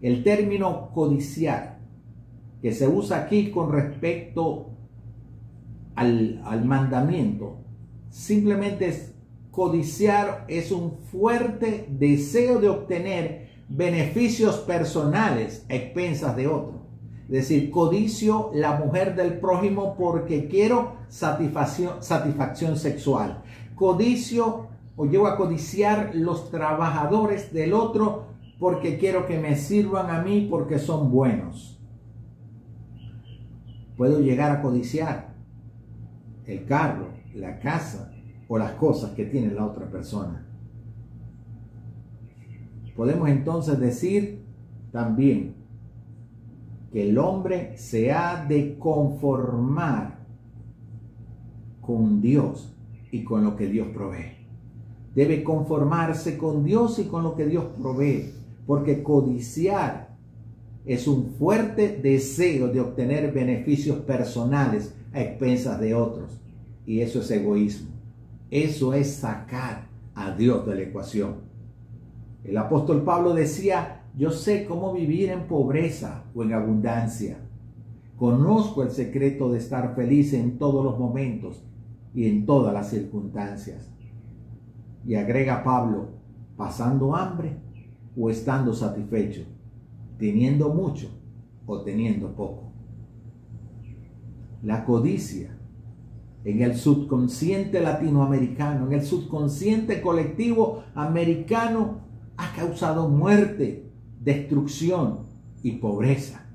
El 0.00 0.22
término 0.22 0.90
codiciar 0.92 1.78
que 2.62 2.72
se 2.72 2.86
usa 2.88 3.18
aquí 3.18 3.50
con 3.50 3.72
respecto 3.72 4.70
al, 5.94 6.40
al 6.44 6.64
mandamiento 6.64 7.58
simplemente 8.10 8.88
es 8.88 9.14
codiciar, 9.50 10.44
es 10.48 10.70
un 10.70 10.98
fuerte 11.10 11.86
deseo 11.90 12.60
de 12.60 12.68
obtener 12.68 13.48
beneficios 13.68 14.58
personales 14.58 15.66
a 15.68 15.74
expensas 15.74 16.36
de 16.36 16.46
otro. 16.46 16.78
Es 17.24 17.32
decir, 17.32 17.70
codicio 17.70 18.50
la 18.54 18.76
mujer 18.76 19.14
del 19.14 19.38
prójimo 19.38 19.96
porque 19.98 20.48
quiero 20.48 20.92
satisfacción, 21.08 22.02
satisfacción 22.02 22.78
sexual. 22.78 23.42
Codicio 23.74 24.68
o 24.96 25.06
llego 25.06 25.26
a 25.26 25.36
codiciar 25.36 26.12
los 26.14 26.50
trabajadores 26.50 27.52
del 27.52 27.74
otro 27.74 28.27
porque 28.58 28.98
quiero 28.98 29.26
que 29.26 29.38
me 29.38 29.56
sirvan 29.56 30.10
a 30.10 30.22
mí 30.22 30.46
porque 30.50 30.78
son 30.78 31.10
buenos. 31.10 31.80
Puedo 33.96 34.20
llegar 34.20 34.50
a 34.50 34.62
codiciar 34.62 35.34
el 36.46 36.64
carro, 36.64 37.08
la 37.34 37.58
casa 37.60 38.12
o 38.48 38.58
las 38.58 38.72
cosas 38.72 39.12
que 39.12 39.24
tiene 39.24 39.52
la 39.52 39.66
otra 39.66 39.86
persona. 39.86 40.44
Podemos 42.96 43.28
entonces 43.28 43.78
decir 43.78 44.42
también 44.90 45.54
que 46.92 47.10
el 47.10 47.18
hombre 47.18 47.76
se 47.76 48.12
ha 48.12 48.44
de 48.44 48.78
conformar 48.78 50.18
con 51.80 52.20
Dios 52.20 52.74
y 53.12 53.22
con 53.22 53.44
lo 53.44 53.56
que 53.56 53.66
Dios 53.66 53.88
provee. 53.88 54.36
Debe 55.14 55.44
conformarse 55.44 56.36
con 56.38 56.64
Dios 56.64 56.98
y 56.98 57.04
con 57.04 57.22
lo 57.22 57.34
que 57.34 57.46
Dios 57.46 57.64
provee, 57.80 58.32
porque 58.68 59.02
codiciar 59.02 60.10
es 60.84 61.08
un 61.08 61.30
fuerte 61.38 61.98
deseo 62.02 62.68
de 62.68 62.82
obtener 62.82 63.32
beneficios 63.32 63.96
personales 64.00 64.94
a 65.14 65.22
expensas 65.22 65.80
de 65.80 65.94
otros. 65.94 66.38
Y 66.84 67.00
eso 67.00 67.20
es 67.20 67.30
egoísmo. 67.30 67.88
Eso 68.50 68.92
es 68.92 69.14
sacar 69.14 69.88
a 70.14 70.32
Dios 70.32 70.66
de 70.66 70.74
la 70.74 70.82
ecuación. 70.82 71.36
El 72.44 72.58
apóstol 72.58 73.04
Pablo 73.04 73.32
decía, 73.32 74.02
yo 74.14 74.30
sé 74.32 74.66
cómo 74.66 74.92
vivir 74.92 75.30
en 75.30 75.48
pobreza 75.48 76.24
o 76.34 76.42
en 76.42 76.52
abundancia. 76.52 77.38
Conozco 78.18 78.82
el 78.82 78.90
secreto 78.90 79.50
de 79.50 79.60
estar 79.60 79.94
feliz 79.94 80.34
en 80.34 80.58
todos 80.58 80.84
los 80.84 80.98
momentos 80.98 81.64
y 82.14 82.28
en 82.28 82.44
todas 82.44 82.74
las 82.74 82.90
circunstancias. 82.90 83.90
Y 85.06 85.14
agrega 85.14 85.64
Pablo, 85.64 86.08
pasando 86.58 87.16
hambre 87.16 87.66
o 88.18 88.30
estando 88.30 88.74
satisfecho, 88.74 89.42
teniendo 90.18 90.70
mucho 90.70 91.08
o 91.66 91.82
teniendo 91.82 92.34
poco. 92.34 92.72
La 94.62 94.84
codicia 94.84 95.56
en 96.44 96.62
el 96.62 96.76
subconsciente 96.76 97.80
latinoamericano, 97.80 98.86
en 98.86 98.94
el 98.94 99.02
subconsciente 99.02 100.00
colectivo 100.00 100.82
americano, 100.94 102.00
ha 102.36 102.52
causado 102.54 103.08
muerte, 103.08 103.90
destrucción 104.20 105.26
y 105.62 105.72
pobreza. 105.72 106.46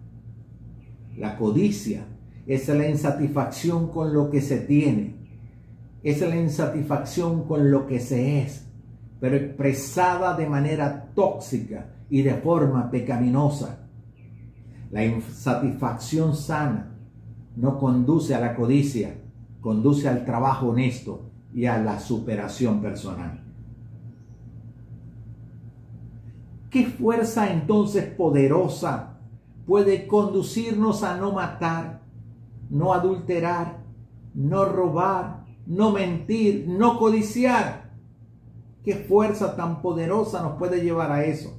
La 1.17 1.37
codicia 1.37 2.05
es 2.45 2.67
la 2.69 2.89
insatisfacción 2.89 3.89
con 3.89 4.13
lo 4.13 4.29
que 4.29 4.41
se 4.41 4.59
tiene, 4.59 5.15
es 6.01 6.21
la 6.21 6.35
insatisfacción 6.35 7.43
con 7.43 7.71
lo 7.71 7.85
que 7.85 7.99
se 7.99 8.41
es, 8.41 8.67
pero 9.19 9.37
expresada 9.37 10.35
de 10.35 10.49
manera 10.49 11.02
tóxica 11.15 11.93
y 12.09 12.21
de 12.21 12.33
forma 12.35 12.89
pecaminosa. 12.91 13.87
La 14.91 15.03
insatisfacción 15.03 16.35
sana 16.35 16.95
no 17.55 17.79
conduce 17.79 18.35
a 18.35 18.39
la 18.39 18.55
codicia, 18.55 19.15
conduce 19.61 20.07
al 20.07 20.25
trabajo 20.25 20.67
honesto 20.69 21.31
y 21.53 21.65
a 21.65 21.77
la 21.77 21.99
superación 21.99 22.81
personal. 22.81 23.43
¿Qué 26.69 26.85
fuerza 26.85 27.53
entonces 27.53 28.05
poderosa 28.05 29.19
puede 29.67 30.07
conducirnos 30.07 31.03
a 31.03 31.17
no 31.17 31.31
matar, 31.31 32.01
no 32.69 32.93
adulterar, 32.93 33.83
no 34.33 34.65
robar, 34.65 35.45
no 35.67 35.91
mentir, 35.91 36.65
no 36.67 36.97
codiciar? 36.97 37.82
¿Qué 38.83 38.95
fuerza 38.95 39.55
tan 39.55 39.81
poderosa 39.81 40.41
nos 40.41 40.57
puede 40.57 40.83
llevar 40.83 41.11
a 41.11 41.25
eso? 41.25 41.57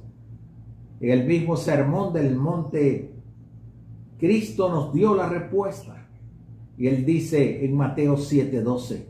En 0.99 1.11
el 1.11 1.25
mismo 1.25 1.57
sermón 1.57 2.13
del 2.13 2.35
monte, 2.35 3.13
Cristo 4.17 4.69
nos 4.69 4.93
dio 4.93 5.15
la 5.15 5.27
respuesta. 5.27 6.07
Y 6.77 6.87
él 6.87 7.05
dice 7.05 7.65
en 7.65 7.75
Mateo 7.75 8.17
7:12, 8.17 9.05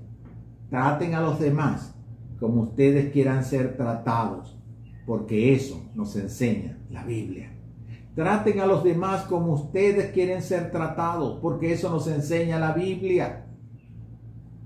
traten 0.70 1.16
a 1.16 1.22
los 1.22 1.40
demás 1.40 1.96
como 2.40 2.62
ustedes 2.62 3.12
quieran 3.12 3.44
ser 3.44 3.76
tratados 3.76 4.56
porque 5.06 5.54
eso 5.54 5.84
nos 5.94 6.16
enseña 6.16 6.78
la 6.90 7.04
Biblia. 7.04 7.52
Traten 8.16 8.60
a 8.60 8.66
los 8.66 8.84
demás 8.84 9.24
como 9.24 9.54
ustedes 9.54 10.12
quieren 10.12 10.42
ser 10.42 10.72
tratados, 10.72 11.40
porque 11.42 11.74
eso 11.74 11.90
nos 11.90 12.08
enseña 12.08 12.60
la 12.60 12.72
Biblia. 12.72 13.45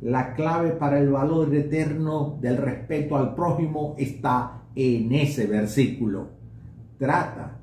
La 0.02 0.34
clave 0.34 0.72
para 0.72 1.00
el 1.00 1.10
valor 1.10 1.54
eterno 1.54 2.38
del 2.42 2.58
respeto 2.58 3.18
al 3.18 3.36
prójimo 3.36 3.96
está 3.98 4.64
en 4.76 5.12
ese 5.14 5.46
versículo. 5.46 6.30
Trata 6.98 7.60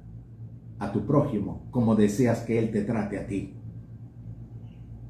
a 0.79 0.93
tu 0.93 1.07
prójimo 1.07 1.67
como 1.71 1.97
deseas 1.97 2.41
que 2.41 2.59
él 2.59 2.71
te 2.71 2.83
trate 2.83 3.19
a 3.19 3.27
ti. 3.27 3.55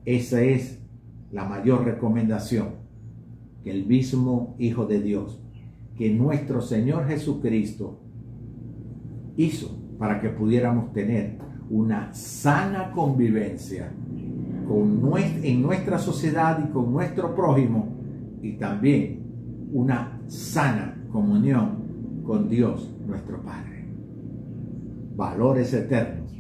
Esa 0.04 0.40
es 0.40 0.80
la 1.32 1.44
mayor 1.44 1.84
recomendación 1.84 2.76
que 3.64 3.72
el 3.72 3.86
mismo 3.86 4.54
Hijo 4.58 4.86
de 4.86 5.00
Dios 5.00 5.40
que 5.96 6.10
nuestro 6.10 6.60
Señor 6.60 7.08
Jesucristo 7.08 7.98
hizo 9.36 9.76
para 9.98 10.20
que 10.20 10.28
pudiéramos 10.28 10.92
tener 10.92 11.38
una 11.70 12.12
sana 12.12 12.92
convivencia 12.92 13.92
con 14.68 15.12
en 15.16 15.62
nuestra 15.62 15.98
sociedad 15.98 16.62
y 16.66 16.72
con 16.72 16.92
nuestro 16.92 17.34
prójimo 17.34 17.96
y 18.42 18.52
también 18.54 19.68
una 19.72 20.20
sana 20.26 21.06
comunión 21.12 22.22
con 22.24 22.48
Dios 22.48 22.92
nuestro 23.06 23.42
Padre. 23.42 23.86
Valores 25.14 25.72
eternos, 25.72 26.32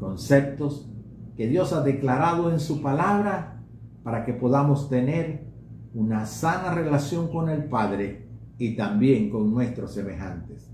conceptos 0.00 0.90
que 1.36 1.46
Dios 1.46 1.72
ha 1.72 1.82
declarado 1.82 2.50
en 2.50 2.60
su 2.60 2.82
palabra 2.82 3.62
para 4.02 4.24
que 4.24 4.32
podamos 4.32 4.88
tener 4.88 5.46
una 5.94 6.26
sana 6.26 6.74
relación 6.74 7.28
con 7.28 7.48
el 7.48 7.64
Padre 7.64 8.28
y 8.58 8.76
también 8.76 9.30
con 9.30 9.52
nuestros 9.52 9.92
semejantes. 9.92 10.70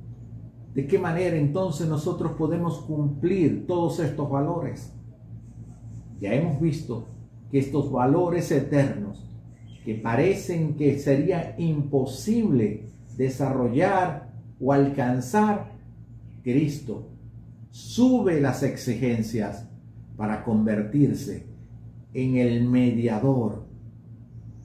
¿De 0.74 0.86
qué 0.86 0.98
manera 0.98 1.36
entonces 1.36 1.88
nosotros 1.88 2.32
podemos 2.32 2.80
cumplir 2.82 3.66
todos 3.66 3.98
estos 4.00 4.30
valores? 4.30 4.97
Ya 6.20 6.34
hemos 6.34 6.60
visto 6.60 7.06
que 7.50 7.58
estos 7.58 7.90
valores 7.90 8.50
eternos, 8.50 9.24
que 9.84 9.94
parecen 9.94 10.74
que 10.76 10.98
sería 10.98 11.54
imposible 11.58 12.90
desarrollar 13.16 14.32
o 14.60 14.72
alcanzar, 14.72 15.72
Cristo 16.42 17.08
sube 17.70 18.40
las 18.40 18.62
exigencias 18.62 19.68
para 20.16 20.44
convertirse 20.44 21.46
en 22.12 22.36
el 22.36 22.64
mediador, 22.68 23.66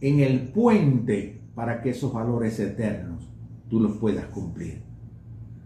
en 0.02 0.20
el 0.20 0.50
puente 0.50 1.42
para 1.56 1.82
que 1.82 1.92
esos 1.92 2.12
valores 2.12 2.60
eternos 2.60 3.30
tú 3.70 3.80
los 3.80 3.98
puedas 3.98 4.26
cumplir. 4.26 4.82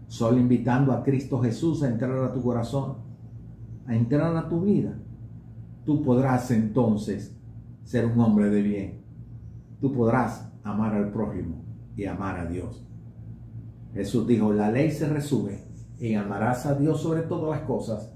Solo 0.06 0.38
invitando 0.38 0.92
a 0.92 1.02
Cristo 1.02 1.40
Jesús 1.40 1.82
a 1.82 1.88
entrar 1.88 2.18
a 2.24 2.32
tu 2.32 2.42
corazón, 2.42 2.96
a 3.86 3.94
entrar 3.94 4.36
a 4.36 4.48
tu 4.48 4.62
vida, 4.62 4.98
tú 5.88 6.02
podrás 6.02 6.50
entonces 6.50 7.34
ser 7.82 8.04
un 8.04 8.20
hombre 8.20 8.50
de 8.50 8.60
bien. 8.60 9.00
Tú 9.80 9.90
podrás 9.90 10.52
amar 10.62 10.94
al 10.94 11.10
prójimo 11.10 11.64
y 11.96 12.04
amar 12.04 12.38
a 12.38 12.44
Dios. 12.44 12.86
Jesús 13.94 14.26
dijo, 14.26 14.52
la 14.52 14.70
ley 14.70 14.90
se 14.90 15.08
resume 15.08 15.64
en 15.98 16.18
amarás 16.18 16.66
a 16.66 16.74
Dios 16.74 17.00
sobre 17.00 17.22
todas 17.22 17.58
las 17.58 17.66
cosas 17.66 18.12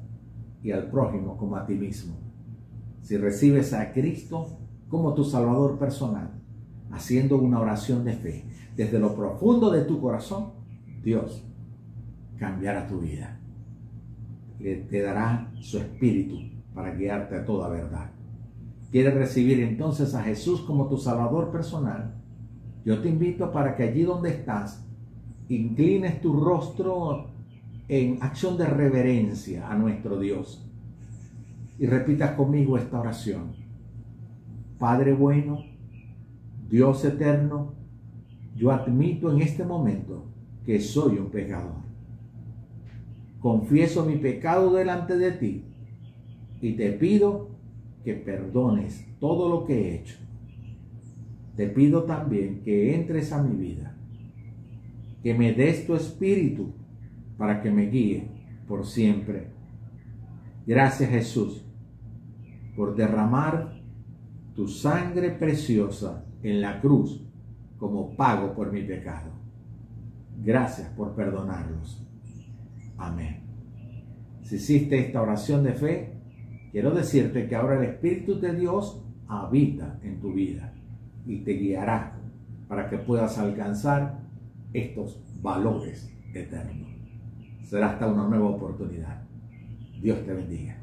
y 0.62 0.70
al 0.70 0.90
prójimo 0.90 1.38
como 1.38 1.56
a 1.56 1.64
ti 1.64 1.72
mismo. 1.72 2.14
Si 3.00 3.16
recibes 3.16 3.72
a 3.72 3.90
Cristo 3.94 4.48
como 4.90 5.14
tu 5.14 5.24
Salvador 5.24 5.78
personal, 5.78 6.30
haciendo 6.90 7.38
una 7.38 7.58
oración 7.58 8.04
de 8.04 8.12
fe 8.12 8.44
desde 8.76 8.98
lo 8.98 9.16
profundo 9.16 9.70
de 9.70 9.84
tu 9.84 9.98
corazón, 9.98 10.52
Dios 11.02 11.42
cambiará 12.36 12.86
tu 12.86 13.00
vida. 13.00 13.40
te 14.58 15.00
dará 15.00 15.50
su 15.58 15.78
espíritu 15.78 16.51
para 16.74 16.94
guiarte 16.94 17.36
a 17.36 17.44
toda 17.44 17.68
verdad. 17.68 18.10
¿Quieres 18.90 19.14
recibir 19.14 19.60
entonces 19.60 20.14
a 20.14 20.22
Jesús 20.22 20.60
como 20.60 20.86
tu 20.86 20.98
Salvador 20.98 21.50
personal? 21.50 22.14
Yo 22.84 23.00
te 23.00 23.08
invito 23.08 23.50
para 23.52 23.74
que 23.74 23.84
allí 23.84 24.02
donde 24.02 24.30
estás, 24.30 24.86
inclines 25.48 26.20
tu 26.20 26.38
rostro 26.38 27.30
en 27.88 28.22
acción 28.22 28.56
de 28.58 28.66
reverencia 28.66 29.70
a 29.70 29.76
nuestro 29.76 30.18
Dios 30.18 30.68
y 31.78 31.86
repitas 31.86 32.32
conmigo 32.32 32.76
esta 32.76 33.00
oración. 33.00 33.52
Padre 34.78 35.14
bueno, 35.14 35.64
Dios 36.68 37.04
eterno, 37.04 37.74
yo 38.56 38.72
admito 38.72 39.32
en 39.32 39.42
este 39.42 39.64
momento 39.64 40.24
que 40.66 40.80
soy 40.80 41.18
un 41.18 41.30
pecador. 41.30 41.82
Confieso 43.40 44.04
mi 44.04 44.16
pecado 44.16 44.72
delante 44.74 45.16
de 45.16 45.32
ti 45.32 45.71
y 46.62 46.74
te 46.74 46.92
pido 46.92 47.50
que 48.04 48.14
perdones 48.14 49.04
todo 49.18 49.48
lo 49.48 49.66
que 49.66 49.74
he 49.74 49.94
hecho. 49.96 50.16
Te 51.56 51.66
pido 51.66 52.04
también 52.04 52.62
que 52.62 52.94
entres 52.94 53.32
a 53.32 53.42
mi 53.42 53.54
vida, 53.56 53.94
que 55.22 55.34
me 55.34 55.52
des 55.52 55.86
tu 55.86 55.94
espíritu 55.94 56.72
para 57.36 57.60
que 57.60 57.70
me 57.70 57.90
guíe 57.90 58.28
por 58.66 58.86
siempre. 58.86 59.48
Gracias 60.66 61.10
Jesús 61.10 61.64
por 62.76 62.94
derramar 62.94 63.82
tu 64.54 64.68
sangre 64.68 65.30
preciosa 65.30 66.24
en 66.42 66.60
la 66.60 66.80
cruz 66.80 67.22
como 67.76 68.16
pago 68.16 68.54
por 68.54 68.72
mi 68.72 68.82
pecado. 68.82 69.30
Gracias 70.38 70.88
por 70.90 71.14
perdonarlos. 71.14 72.06
Amén. 72.96 73.40
Si 74.42 74.56
hiciste 74.56 74.98
esta 74.98 75.20
oración 75.20 75.64
de 75.64 75.72
fe, 75.72 76.11
quiero 76.72 76.90
decirte 76.90 77.46
que 77.46 77.54
ahora 77.54 77.76
el 77.76 77.84
Espíritu 77.84 78.40
de 78.40 78.54
Dios 78.54 79.04
habita 79.28 80.00
en 80.02 80.20
tu 80.20 80.32
vida 80.32 80.72
y 81.26 81.38
te 81.38 81.52
guiará 81.52 82.18
para 82.66 82.88
que 82.90 82.98
puedas 82.98 83.38
alcanzar 83.38 84.18
estos 84.72 85.22
valores 85.40 86.10
eternos. 86.34 86.88
Será 87.62 87.90
hasta 87.90 88.08
una 88.08 88.26
nueva 88.26 88.50
oportunidad. 88.50 89.22
Dios 90.00 90.24
te 90.24 90.32
bendiga. 90.32 90.81